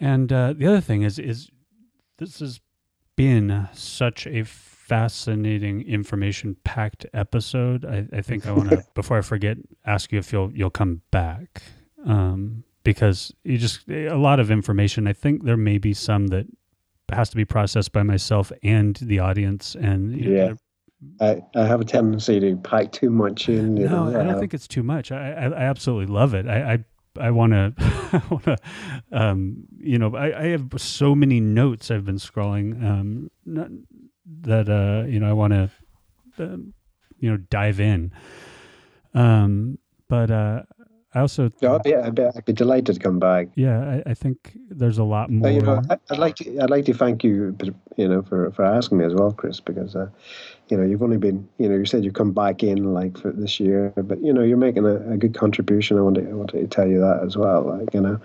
[0.01, 1.51] And uh, the other thing is is
[2.19, 2.61] this has
[3.17, 7.85] been such a fascinating information packed episode.
[7.85, 11.03] I, I think I want to before I forget ask you if you'll you'll come
[11.11, 11.63] back
[12.05, 15.07] um, because you just a lot of information.
[15.07, 16.47] I think there may be some that
[17.13, 20.45] has to be processed by myself and the audience and you know, Yeah.
[20.47, 20.57] there-
[21.21, 23.77] I, I have a tendency to pack too much in.
[23.77, 25.11] You no, know, I don't uh, think it's too much.
[25.13, 26.47] I I, I absolutely love it.
[26.47, 26.85] I I,
[27.21, 28.57] I want to, I want to,
[29.13, 33.69] um, you know, I, I have so many notes I've been scrolling, um, not,
[34.43, 35.71] that uh, you know, I want to,
[36.39, 36.73] um,
[37.19, 38.13] you know, dive in.
[39.15, 39.79] Um,
[40.09, 40.63] but uh,
[41.15, 43.49] I also, yeah, I'd be, I'd, be, I'd be delighted to come back.
[43.55, 45.51] yeah, I, I think there's a lot Uh, more.
[45.51, 46.61] you know, I, I'd like to.
[46.61, 47.57] I'd like to thank you,
[47.97, 50.09] you know, for, for asking me as well, Chris, because uh,
[50.69, 53.31] you know you've only been, you know, you said you come back in like for
[53.33, 55.99] this year, but you know you're making a, a good contribution.
[55.99, 57.79] I wanted, I wanted to tell you that as well.
[57.79, 58.21] Like you know,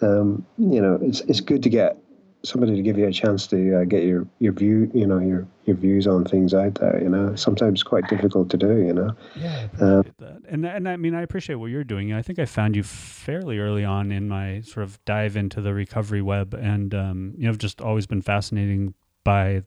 [0.00, 1.98] um, you know, it's it's good to get
[2.44, 5.46] somebody to give you a chance to uh, get your your view, you know, your
[5.64, 7.00] your views on things out there.
[7.02, 8.78] You know, sometimes it's quite difficult to do.
[8.78, 9.16] You know.
[9.36, 10.42] Yeah, I appreciate that.
[10.48, 12.12] And and I mean, I appreciate what you're doing.
[12.12, 15.74] I think I found you fairly early on in my sort of dive into the
[15.74, 19.62] recovery web, and um, you know, I've just always been fascinating by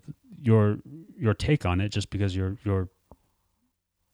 [0.45, 0.77] your
[1.17, 2.87] your take on it, just because you're you're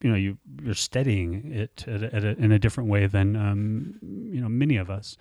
[0.01, 3.35] you know you you're studying it at a, at a, in a different way than
[3.35, 3.99] um,
[4.31, 5.17] you know many of us.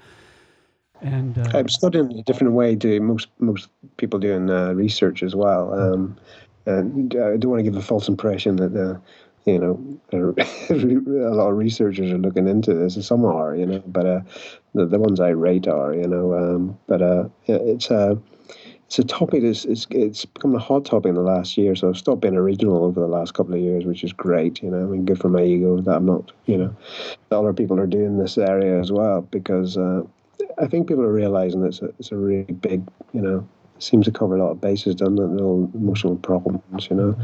[1.02, 5.22] And uh, I'm studying in a different way to most most people doing uh, research
[5.22, 5.74] as well.
[5.74, 6.16] Um,
[6.66, 8.98] and I don't want to give a false impression that uh,
[9.46, 13.82] you know a lot of researchers are looking into this, and some are, you know,
[13.86, 14.20] but uh,
[14.74, 18.18] the the ones I rate are, you know, um, but uh, it's a
[18.90, 21.76] it's a topic that's it's, it's become a hot topic in the last year.
[21.76, 24.60] So I've stopped being original over the last couple of years, which is great.
[24.64, 26.76] You know, I mean, good for my ego that I'm not, you know,
[27.28, 29.76] that other people are doing this area as well because.
[29.76, 30.02] Uh,
[30.58, 32.82] I think people are realizing it's a, it's a really big,
[33.12, 33.46] you know,
[33.78, 35.26] seems to cover a lot of bases, doesn't it?
[35.26, 37.16] Little emotional problems, you know.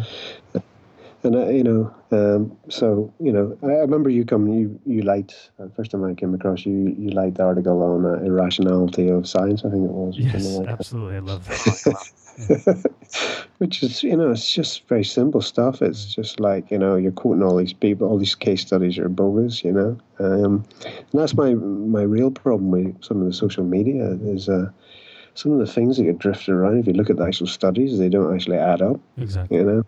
[1.26, 4.54] And uh, you know, um, so you know, I I remember you coming.
[4.54, 6.94] You you liked uh, first time I came across you.
[6.96, 9.64] You liked the article on uh, irrationality of science.
[9.64, 10.16] I think it was.
[10.16, 10.72] yes, like that.
[10.72, 12.12] absolutely, I love that.
[13.58, 15.82] which is you know it's just very simple stuff.
[15.82, 19.08] It's just like you know you're quoting all these people, all these case studies are
[19.08, 19.98] bogus, you know.
[20.20, 24.70] Um, and that's my my real problem with some of the social media is uh,
[25.34, 26.78] some of the things that get drifted around.
[26.78, 29.56] If you look at the actual studies, they don't actually add up, Exactly.
[29.56, 29.84] you know.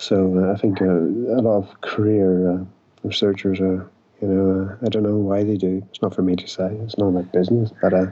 [0.00, 2.64] So uh, I think uh, a lot of career uh,
[3.04, 3.88] researchers are.
[4.22, 5.82] You know, uh, I don't know why they do.
[5.88, 6.76] It's not for me to say.
[6.84, 7.70] It's not my business.
[7.80, 8.06] But uh,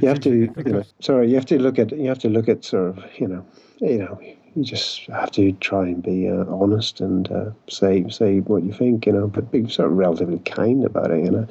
[0.00, 2.48] you have to, you know, sorry, you have to look at, you have to look
[2.48, 3.44] at sort of, you know,
[3.78, 4.18] you know,
[4.54, 8.72] you just have to try and be uh, honest and uh, say say what you
[8.72, 11.46] think, you know, but be sort of relatively kind about it, you know.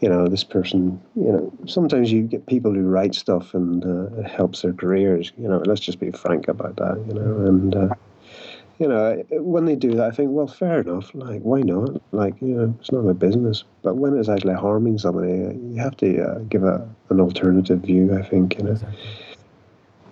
[0.00, 4.20] You know, this person, you know, sometimes you get people who write stuff and uh,
[4.20, 7.74] it helps their careers, you know, let's just be frank about that, you know, and,
[7.74, 7.94] uh,
[8.78, 11.14] you know, when they do that, I think, well, fair enough.
[11.14, 12.00] Like, why not?
[12.12, 13.64] Like, you know, it's not my business.
[13.82, 17.80] But when it's actually harming somebody, uh, you have to uh, give a, an alternative
[17.80, 18.16] view.
[18.16, 18.78] I think, you know.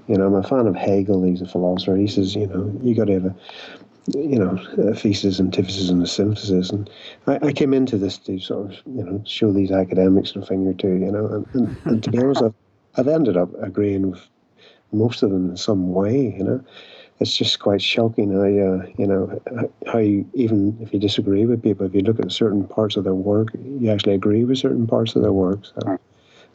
[0.06, 1.22] You know, I'm a fan of Hegel.
[1.22, 1.96] He's a philosopher.
[1.96, 3.34] He says, you know, you got to have a,
[4.08, 6.68] you know, a thesis, antithesis, and a synthesis.
[6.68, 6.90] And
[7.26, 10.66] I, I came into this to sort of, you know, show these academics a thing
[10.66, 10.92] or two.
[10.92, 12.54] You know, and, and, and to be honest, I've,
[12.96, 14.20] I've ended up agreeing with
[14.92, 16.34] most of them in some way.
[16.36, 16.64] You know,
[17.20, 19.40] it's just quite shocking how, uh, you know,
[19.86, 23.04] how you, even if you disagree with people, if you look at certain parts of
[23.04, 25.64] their work, you actually agree with certain parts of their work.
[25.64, 25.98] So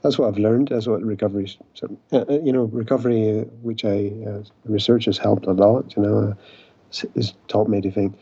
[0.02, 0.70] that's what I've learned.
[0.70, 5.18] That's what recovery, so, uh, uh, you know, recovery, uh, which I uh, research has
[5.18, 5.96] helped a lot.
[5.96, 8.18] You know, uh, has taught me to think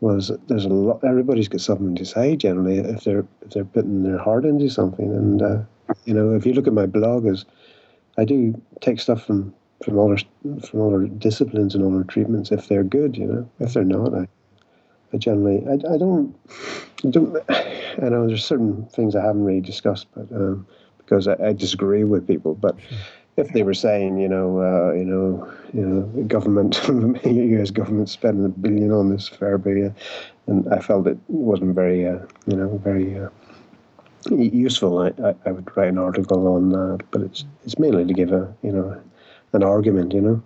[0.00, 1.02] was that there's a lot.
[1.04, 5.12] Everybody's got something to say generally if they're if they're putting their heart into something.
[5.12, 5.58] And uh,
[6.04, 7.44] you know, if you look at my blog, is
[8.16, 10.18] I do take stuff from from other
[10.66, 13.16] from other disciplines and other treatments if they're good.
[13.16, 14.28] You know, if they're not, I
[15.12, 16.34] I generally I, I don't
[17.04, 20.66] I don't I know there's certain things I haven't really discussed, but um,
[20.98, 22.76] because I, I disagree with people, but.
[23.36, 26.80] If they were saying, you know, uh, you know, you know, the government,
[27.24, 27.70] U.S.
[27.70, 29.94] government spending a billion on this Fairbia,
[30.48, 32.18] and I felt it wasn't very, uh,
[32.48, 33.28] you know, very uh,
[34.28, 34.98] useful.
[34.98, 38.32] I, I, I would write an article on that, but it's it's mainly to give
[38.32, 39.00] a, you know,
[39.52, 40.42] an argument, you know,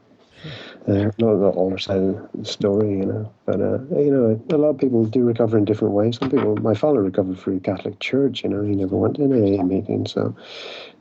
[0.88, 3.32] uh, not the other side of the story, you know.
[3.46, 6.18] But uh, you know, a lot of people do recover in different ways.
[6.18, 8.42] Some people, my father recovered through the Catholic Church.
[8.42, 10.34] You know, he never went to an AA meeting, so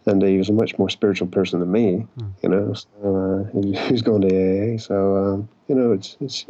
[0.06, 2.06] and he was a much more spiritual person than me.
[2.44, 4.78] You know, so uh, he, he's going to AA.
[4.78, 6.46] So um, you know, it's it's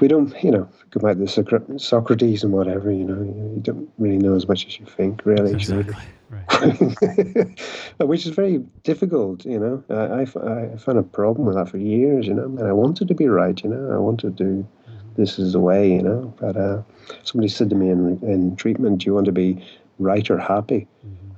[0.00, 2.90] we don't, you know, go back to Socrates and whatever.
[2.90, 5.52] You know, you don't really know as much as you think, really.
[5.52, 5.94] Exactly.
[6.32, 7.58] Right.
[8.00, 9.84] which is very difficult, you know.
[9.90, 12.44] I, I I found a problem with that for years, you know.
[12.44, 13.92] And I wanted to be right, you know.
[13.92, 14.66] I wanted to do
[15.16, 16.34] this is the way, you know.
[16.40, 16.82] But uh,
[17.22, 19.62] somebody said to me in, in treatment, do you want to be
[19.98, 20.88] right or happy?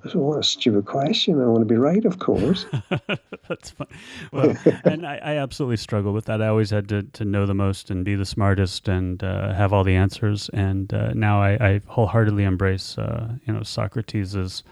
[0.05, 1.41] I said, what a stupid question.
[1.41, 2.67] I want to be right, of course.
[3.49, 3.87] That's fun.
[4.33, 6.43] Well, and I, I absolutely struggle with that.
[6.43, 9.73] I always had to, to know the most and be the smartest and uh, have
[9.73, 10.51] all the answers.
[10.53, 14.63] And uh, now I, I wholeheartedly embrace, uh, you know, Socrates's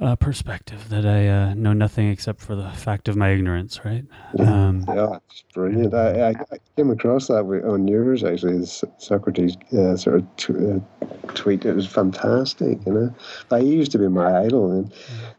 [0.00, 3.80] uh, perspective that I uh, know nothing except for the fact of my ignorance.
[3.84, 4.04] Right.
[4.38, 5.94] Um, Yeah, it's brilliant.
[5.94, 8.64] I, I, I came across that on yours actually.
[8.98, 11.64] Socrates uh, sort of t- uh, tweet.
[11.64, 12.78] It was fantastic.
[12.86, 13.14] You know,
[13.50, 14.92] I used to be my idol, and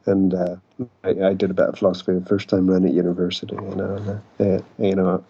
[0.06, 0.56] and uh,
[1.04, 3.56] I, I did a bit of philosophy the first time around at university.
[3.56, 5.24] You know, and, uh, you know,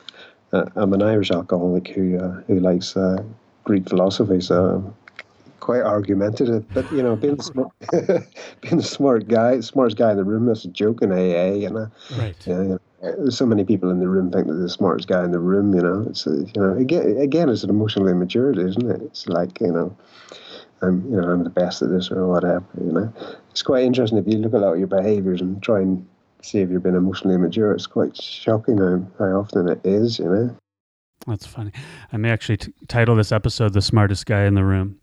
[0.51, 3.23] I'm an Irish alcoholic who uh, who likes uh,
[3.63, 4.93] Greek philosophy, so.
[5.67, 7.71] Quite argumentative, but you know, being the smart,
[8.61, 10.45] being the smart guy, smartest guy in the room.
[10.45, 11.91] That's a joke in AA, you know.
[12.17, 12.47] right.
[12.47, 15.31] You know, so many people in the room think that they're the smartest guy in
[15.31, 15.75] the room.
[15.75, 19.01] You know, it's uh, you know again again it's an emotional immaturity, isn't it?
[19.01, 19.97] It's like you know,
[20.81, 22.63] I'm you know I'm the best at this or whatever.
[22.79, 23.13] You know,
[23.51, 26.07] it's quite interesting if you look at a lot of your behaviours and try and
[26.41, 27.73] see if you're being emotionally immature.
[27.73, 30.17] It's quite shocking how, how often it is.
[30.17, 30.57] You know.
[31.27, 31.73] That's funny.
[32.13, 34.97] I may actually t- title this episode "The Smartest Guy in the Room."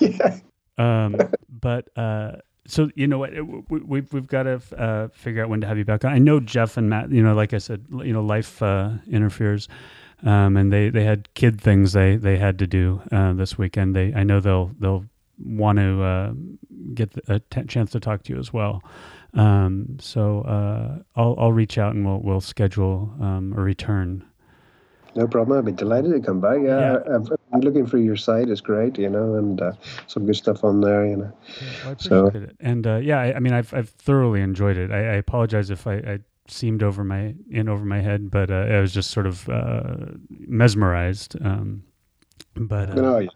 [0.00, 0.38] Yeah.
[0.78, 1.16] Um,
[1.50, 2.36] but uh,
[2.68, 3.32] so you know what
[3.68, 6.12] we, we've we've got to uh, figure out when to have you back on.
[6.12, 7.10] I know Jeff and Matt.
[7.10, 9.68] You know, like I said, you know, life uh, interferes,
[10.24, 13.96] um, and they they had kid things they they had to do uh, this weekend.
[13.96, 15.04] They I know they'll they'll
[15.42, 16.32] want to uh,
[16.94, 18.82] get a t- chance to talk to you as well.
[19.34, 24.24] Um, so uh, I'll I'll reach out and we'll we'll schedule um, a return.
[25.18, 25.58] No problem.
[25.58, 26.58] I'd be delighted to come back.
[26.62, 28.48] Yeah, I, I've been looking through your site.
[28.48, 29.72] It's great, you know, and uh,
[30.06, 31.32] some good stuff on there, you know.
[31.84, 32.56] I So- appreciate it.
[32.60, 34.90] And uh, yeah, I, I mean, I've I've thoroughly enjoyed it.
[34.92, 38.54] I, I apologize if I, I seemed over my in over my head, but uh,
[38.76, 39.96] I was just sort of uh,
[40.28, 41.36] mesmerized.
[41.44, 41.82] Um,
[42.54, 43.28] but uh, No, you-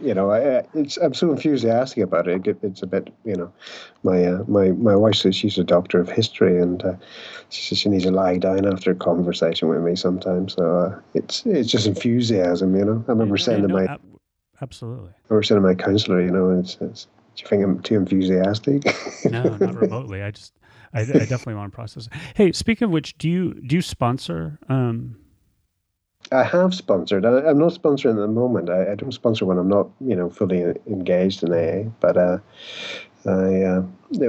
[0.00, 2.46] you know, I, it's I'm so enthusiastic about it.
[2.46, 3.52] it it's a bit, you know,
[4.02, 6.94] my uh, my my wife says she's a doctor of history, and uh,
[7.48, 10.54] she says she needs to lie down after a conversation with me sometimes.
[10.54, 13.04] So uh, it's it's just enthusiasm, you know.
[13.08, 14.00] I remember Yeah, saying to my ab-
[14.60, 15.10] absolutely.
[15.10, 17.04] I remember saying to my counselor, you know, it's, it's
[17.36, 18.82] do you think I'm too enthusiastic?
[19.30, 20.22] No, not remotely.
[20.22, 20.52] I just,
[20.92, 22.06] I, I definitely want to process.
[22.06, 22.12] it.
[22.34, 24.58] Hey, speaking of which, do you do you sponsor?
[24.68, 25.16] Um,
[26.32, 27.26] I have sponsored.
[27.26, 28.70] I, I'm not sponsoring at the moment.
[28.70, 31.88] I, I don't sponsor when I'm not, you know, fully engaged in AA.
[32.00, 32.38] But uh,
[33.26, 33.80] I, uh,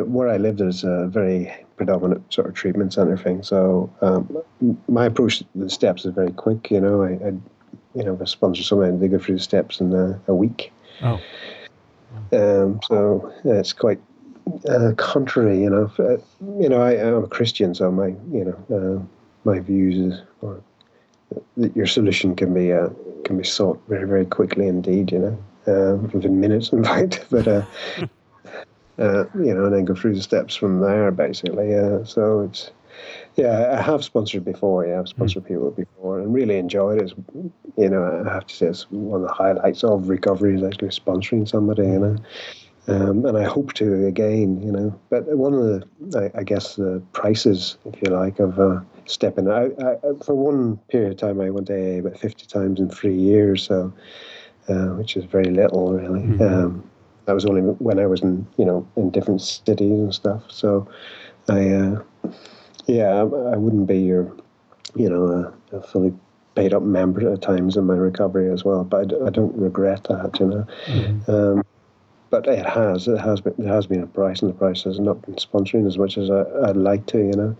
[0.05, 3.43] where I live, there's a very predominant sort of treatment center thing.
[3.43, 4.37] So um,
[4.87, 6.71] my approach to the steps is very quick.
[6.71, 7.33] You know, I, I
[7.93, 10.71] you know, if I sponsor someone, they go through the steps in a, a week.
[11.03, 11.19] oh,
[12.33, 13.99] Um, so yeah, it's quite
[14.67, 15.91] uh, contrary, you know.
[15.99, 16.17] uh,
[16.59, 19.05] You know, I, I'm a Christian, so my, you know, uh,
[19.43, 20.21] my views is
[21.57, 22.89] that your solution can be uh,
[23.23, 25.37] can be sought very very quickly indeed, you know,
[25.67, 27.25] um, within minutes, in fact.
[27.29, 27.65] But uh,
[28.99, 31.75] uh, you know, and then go through the steps from there, basically.
[31.75, 32.71] Uh, so it's.
[33.37, 34.85] Yeah, I have sponsored before.
[34.85, 37.05] Yeah, I've sponsored people before, and really enjoyed it.
[37.05, 37.13] It's,
[37.77, 40.89] you know, I have to say it's one of the highlights of recovery is actually
[40.89, 41.83] sponsoring somebody.
[41.83, 42.15] You know,
[42.87, 44.99] um, and I hope to again, you know.
[45.09, 49.47] But one of the, I, I guess, the prices, if you like, of uh, stepping
[49.47, 49.71] out.
[49.81, 52.89] I, I, for one period of time, I went to AA about 50 times in
[52.89, 53.93] three years, so
[54.69, 56.21] uh, which is very little, really.
[56.45, 56.89] Um,
[57.25, 60.43] that was only when I was in, you know, in different cities and stuff.
[60.49, 60.87] So,
[61.47, 62.03] I, uh,
[62.87, 64.35] yeah, I, I wouldn't be your,
[64.95, 66.13] you know, a, a fully
[66.55, 68.83] paid up member at times in my recovery as well.
[68.83, 70.67] But I, d- I don't regret that, you know.
[71.27, 71.63] Um,
[72.31, 74.99] but it has it has been it has been a price, and the price has
[74.99, 77.17] not been sponsoring as much as I, I'd like to.
[77.19, 77.57] You know,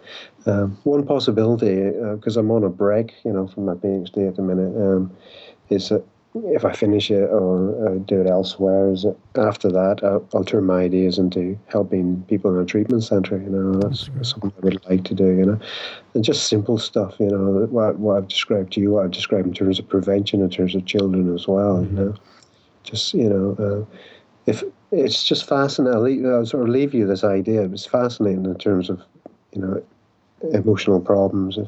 [0.48, 4.42] um, one possibility because I'm on a break, you know, from my PhD at the
[4.42, 5.12] minute, um,
[5.70, 6.04] is that
[6.34, 10.46] if I finish it or uh, do it elsewhere, is that after that I'll, I'll
[10.46, 13.38] turn my ideas into helping people in a treatment centre.
[13.38, 15.28] You know, that's something I would like to do.
[15.28, 15.60] You know,
[16.14, 17.16] and just simple stuff.
[17.20, 20.42] You know, what what I've described to you, what I've described in terms of prevention,
[20.42, 21.84] in terms of children as well.
[21.84, 22.16] You know,
[22.84, 23.86] just you know.
[23.92, 23.98] Uh,
[24.46, 27.64] if it's just fascinating, I'll, leave, I'll sort of leave you this idea.
[27.64, 29.02] It's fascinating in terms of,
[29.54, 29.82] you know,
[30.54, 31.58] emotional problems.
[31.58, 31.68] If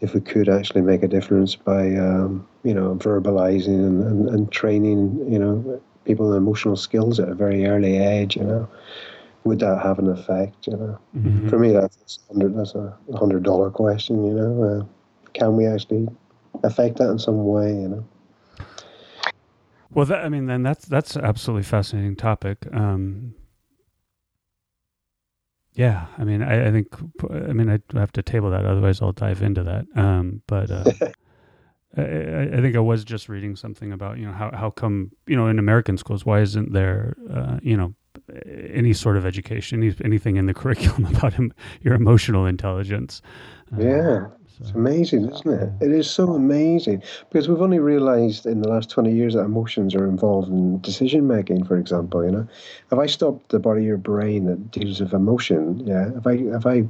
[0.00, 4.52] if we could actually make a difference by, um, you know, verbalizing and, and, and
[4.52, 8.68] training, you know, people in emotional skills at a very early age, you know,
[9.44, 10.66] would that have an effect?
[10.66, 11.48] You know, Mm-hmm.
[11.48, 12.56] for me, that's a hundred.
[12.56, 14.24] That's a hundred dollar question.
[14.24, 14.84] You know, uh,
[15.34, 16.08] can we actually
[16.62, 17.72] affect that in some way?
[17.72, 18.04] You know.
[19.94, 22.66] Well, that, I mean, then that's that's an absolutely fascinating topic.
[22.72, 23.34] Um,
[25.74, 26.88] yeah, I mean, I, I think,
[27.30, 29.86] I mean, I have to table that, otherwise I'll dive into that.
[29.96, 30.84] Um, but uh,
[31.96, 32.02] I,
[32.56, 35.46] I think I was just reading something about, you know, how how come, you know,
[35.48, 37.94] in American schools, why isn't there, uh, you know,
[38.44, 41.34] any sort of education, any- anything in the curriculum about
[41.80, 43.22] your emotional intelligence?
[43.76, 44.26] Yeah,
[44.62, 45.72] it's amazing, isn't it?
[45.80, 49.94] It is so amazing because we've only realised in the last twenty years that emotions
[49.94, 51.64] are involved in decision making.
[51.64, 52.48] For example, you know,
[52.90, 56.32] if I stop the part of your brain that deals with emotion, yeah, if I
[56.34, 56.84] if I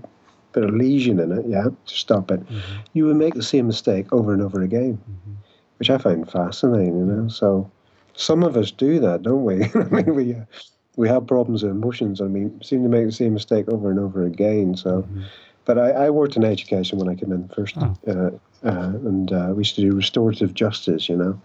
[0.52, 2.80] put a lesion in it, yeah, to stop it, mm-hmm.
[2.92, 5.32] you would make the same mistake over and over again, mm-hmm.
[5.78, 6.98] which I find fascinating.
[6.98, 7.70] You know, so
[8.14, 9.64] some of us do that, don't we?
[9.74, 10.34] I mean, we.
[10.34, 10.44] Uh,
[10.96, 13.98] we have problems with emotions, and we seem to make the same mistake over and
[13.98, 14.76] over again.
[14.76, 15.22] So, mm-hmm.
[15.64, 17.96] But I, I worked in education when I came in first, Oh.
[18.06, 18.30] uh,
[18.66, 21.08] uh, and uh, we used to do restorative justice.
[21.08, 21.40] You know,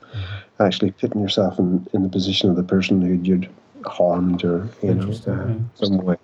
[0.59, 3.49] actually putting yourself in, in the position of the person who you'd
[3.85, 5.55] harmed or you know uh, yeah.
[5.75, 6.15] some way.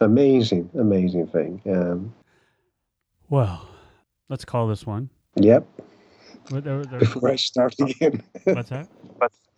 [0.00, 1.60] Amazing, amazing thing.
[1.66, 2.12] Um,
[3.30, 3.66] Well,
[4.28, 5.10] let's call this one.
[5.36, 5.64] yep.
[6.50, 8.22] What- there- there- Before I start again.
[8.44, 8.88] What's that?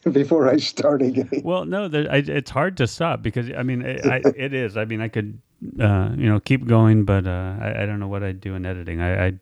[0.12, 1.28] Before I start again.
[1.42, 4.76] Well, no, there, I, it's hard to stop because I mean, it, I, it is.
[4.76, 5.40] I mean, I could,
[5.80, 8.64] uh, you know, keep going, but uh, I, I don't know what I'd do in
[8.64, 9.00] editing.
[9.00, 9.32] I, I,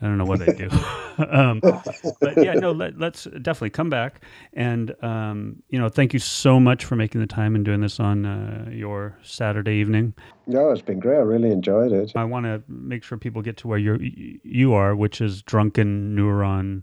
[0.00, 0.68] don't know what I'd do.
[1.30, 4.22] um, but yeah, no, let, let's definitely come back
[4.52, 8.00] and, um, you know, thank you so much for making the time and doing this
[8.00, 10.12] on uh, your Saturday evening.
[10.46, 11.16] No, it's been great.
[11.16, 12.12] I really enjoyed it.
[12.16, 16.14] I want to make sure people get to where you're, you are, which is Drunken
[16.14, 16.82] Neuron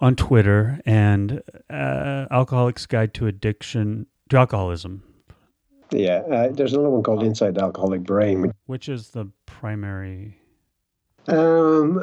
[0.00, 5.02] on Twitter and uh, Alcoholics Guide to Addiction to Alcoholism,
[5.90, 6.22] Yeah.
[6.30, 10.38] Uh, there's another one called Inside the Alcoholic Brain, which is the primary.
[11.28, 12.02] Um,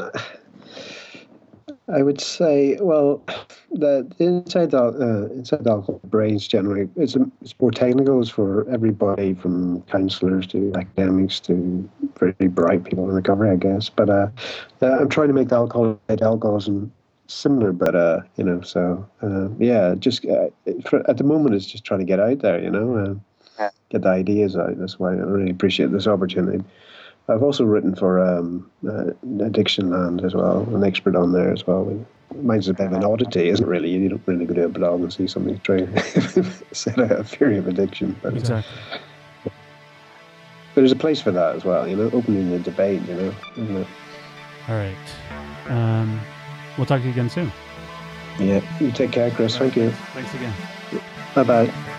[1.90, 3.24] I would say, well,
[3.72, 8.22] the the inside the uh, inside the alcohol brains generally it's it's more technical.
[8.22, 13.90] It's for everybody from counselors to academics to very bright people in recovery, I guess.
[13.90, 14.28] But uh,
[14.82, 16.92] uh, I'm trying to make the alcohol alcoholism
[17.28, 20.48] similar, but uh, you know, so uh, yeah, just uh,
[20.86, 23.20] for, at the moment, it's just trying to get out there, you know,
[23.60, 24.78] uh, get the ideas out.
[24.80, 26.64] That's why I really appreciate this opportunity.
[27.30, 29.12] I've also written for um, uh,
[29.44, 32.06] Addiction Land as well, an expert on there as well.
[32.42, 33.70] Mine's a bit of an oddity, isn't it?
[33.70, 37.12] Really, you don't really go to a blog and see something trying to set out
[37.12, 38.74] a theory of addiction, but Exactly.
[39.44, 39.52] but
[40.76, 41.88] there's a place for that as well.
[41.88, 43.02] You know, opening the debate.
[43.08, 43.88] You know, isn't it?
[44.70, 44.96] All right.
[45.70, 46.20] Um,
[46.78, 47.52] we'll talk to you again soon.
[48.40, 48.62] yeah.
[48.80, 49.58] You take care, Chris.
[49.58, 49.92] Thank you.
[50.14, 50.54] Thanks again.
[51.36, 51.94] Bye bye.